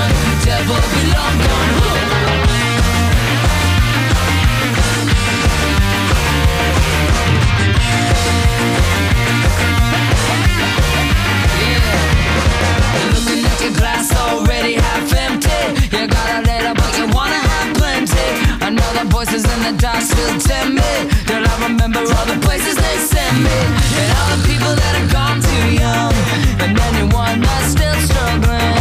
[19.17, 20.91] voices in the dark still tempt me.
[21.25, 23.57] Till I remember all the places they sent me.
[23.99, 26.13] And all the people that have gone too young.
[26.61, 28.77] And anyone that's still struggling.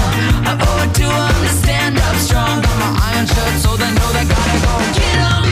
[0.51, 2.61] I owe it to 'em to stand up strong.
[2.61, 4.75] Got my iron shirt so they know they gotta go.
[4.99, 5.46] Get on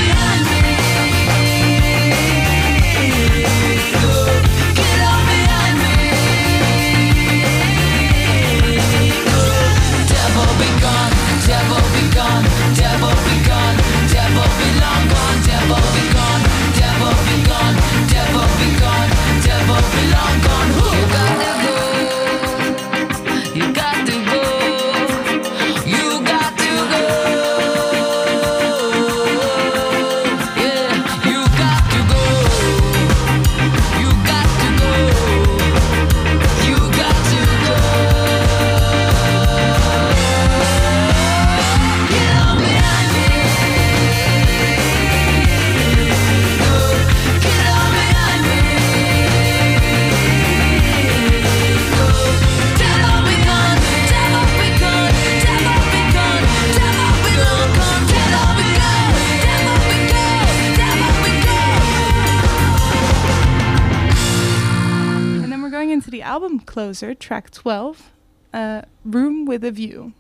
[66.95, 68.13] album closer, track 12,
[68.53, 70.13] uh, Room with a View.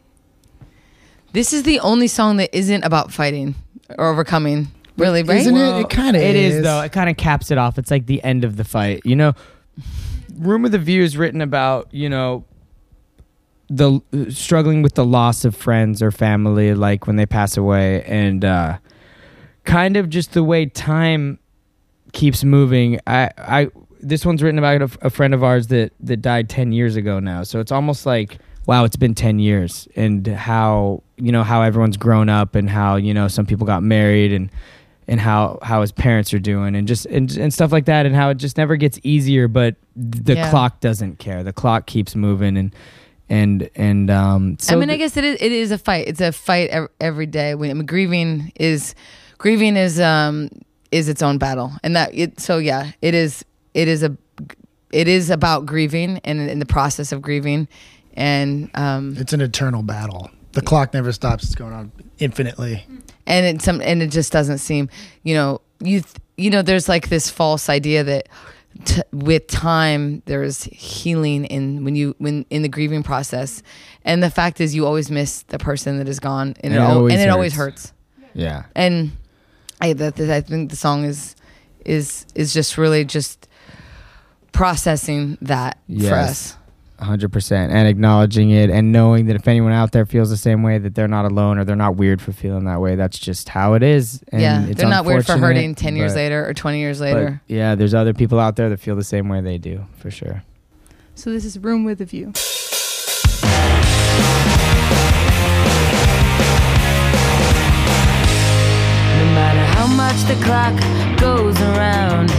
[1.32, 3.54] This is the only song that isn't about fighting
[3.98, 4.68] or overcoming.
[4.96, 5.38] Really, right?
[5.40, 5.80] Isn't it?
[5.80, 6.56] It kind of It is.
[6.56, 6.80] is though.
[6.80, 7.78] It kind of caps it off.
[7.78, 9.02] It's like the end of the fight.
[9.04, 9.32] You know,
[10.36, 12.44] Room with a View is written about you know
[13.68, 18.04] the uh, struggling with the loss of friends or family, like when they pass away,
[18.04, 18.78] and uh,
[19.64, 21.40] kind of just the way time
[22.12, 23.00] keeps moving.
[23.08, 23.68] I, I
[24.04, 27.18] this one's written about a, a friend of ours that that died ten years ago
[27.20, 27.42] now.
[27.42, 31.96] So it's almost like wow, it's been ten years, and how you know how everyone's
[31.96, 34.50] grown up, and how you know some people got married, and
[35.08, 38.14] and how how his parents are doing, and just and, and stuff like that, and
[38.14, 40.50] how it just never gets easier, but the Yeah.
[40.50, 41.42] clock doesn't care.
[41.42, 42.74] The clock keeps moving, and
[43.28, 44.56] and and um.
[44.58, 45.40] So I mean, I guess it is.
[45.40, 46.08] It is a fight.
[46.08, 47.54] It's a fight ev- every day.
[47.54, 48.94] When I mean, grieving is
[49.38, 50.48] grieving is um
[50.90, 52.40] is its own battle, and that it.
[52.40, 53.44] So yeah, it is.
[53.74, 54.16] It is a.
[54.92, 57.66] It is about grieving and in the process of grieving,
[58.14, 60.30] and um It's an eternal battle.
[60.52, 61.42] The clock never stops.
[61.44, 62.86] It's going on infinitely.
[63.26, 64.88] and it some and it just doesn't seem
[65.24, 68.28] you know you th- you know there's like this false idea that
[68.84, 73.62] t- with time there's healing in when you when in the grieving process
[74.04, 76.76] and the fact is you always miss the person that is gone and, And it,
[76.76, 77.86] it al- always and it always hurts.
[77.88, 78.64] hurts yeah.
[78.76, 79.10] and
[79.80, 81.34] I that, that I think the song is
[81.84, 83.48] is is just really just
[84.54, 86.12] processing that for Yes.
[86.30, 86.56] us.
[87.00, 90.62] hundred percent, and acknowledging it, and knowing that if anyone out there feels the same
[90.62, 92.94] way, that they're not alone or they're not weird for feeling that way.
[92.96, 94.22] That's just how it is.
[94.32, 97.00] And yeah, it's they're not weird for hurting ten years but- later or twenty years
[97.00, 97.42] but, later.
[97.46, 100.44] yeah, there's other people out there that feel the same way they do, for sure.
[101.14, 102.32] So this is Room with a View.
[109.18, 110.74] No matter how much the clock
[111.18, 112.30] goes around,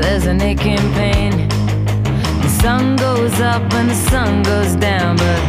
[0.00, 1.48] there's an aching pain.
[2.42, 5.40] The sun goes up and the sun goes down, but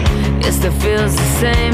[0.46, 1.74] it still feels the same.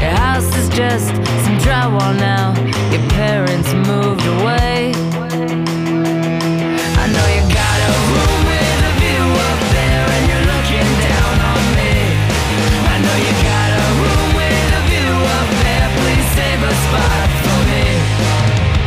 [0.00, 1.08] Your house is just
[1.44, 2.54] some drywall now.
[2.92, 4.92] Your parents moved away.
[7.02, 11.34] I know you got a room with a view up there, and you're looking down
[11.52, 11.94] on me.
[12.92, 15.86] I know you got a room with a view up there.
[16.00, 17.86] Please save a spot for me.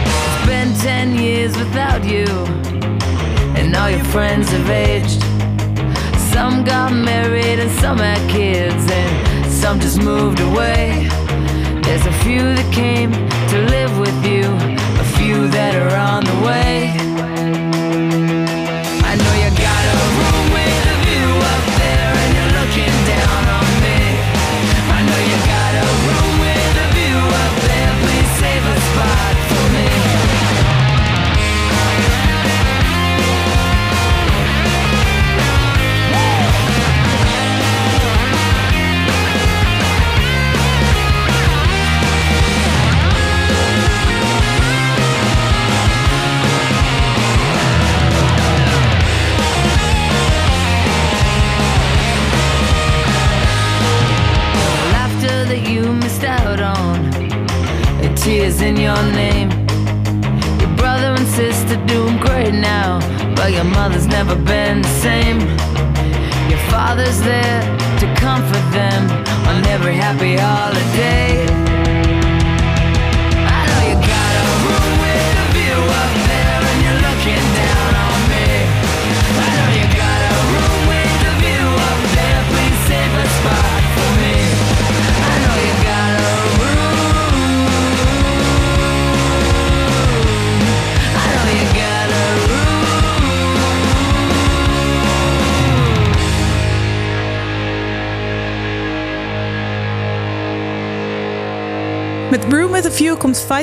[0.09, 2.26] It's been ten years without you,
[3.76, 5.21] all your friends have aged.
[6.34, 11.07] Some got married and some had kids, and some just moved away.
[11.84, 13.11] There's a few that came
[13.51, 14.43] to live with you,
[14.99, 17.32] a few that are on the way.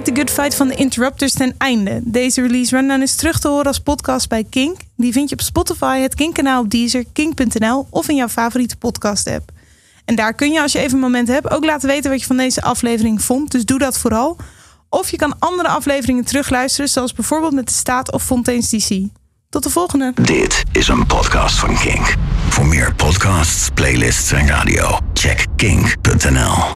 [0.05, 2.01] The Good Fight van de Interrupters ten einde.
[2.05, 4.81] Deze release rundown is terug te horen als podcast bij Kink.
[4.97, 9.51] Die vind je op Spotify, het Kink-kanaal op Deezer, kink.nl of in jouw favoriete podcast-app.
[10.05, 12.27] En daar kun je, als je even een moment hebt, ook laten weten wat je
[12.27, 13.51] van deze aflevering vond.
[13.51, 14.37] Dus doe dat vooral.
[14.89, 19.01] Of je kan andere afleveringen terugluisteren, zoals bijvoorbeeld met de Staat of Fontaine's DC.
[19.49, 20.13] Tot de volgende!
[20.23, 22.15] Dit is een podcast van Kink.
[22.49, 26.65] Voor meer podcasts, playlists en radio, check kink.nl.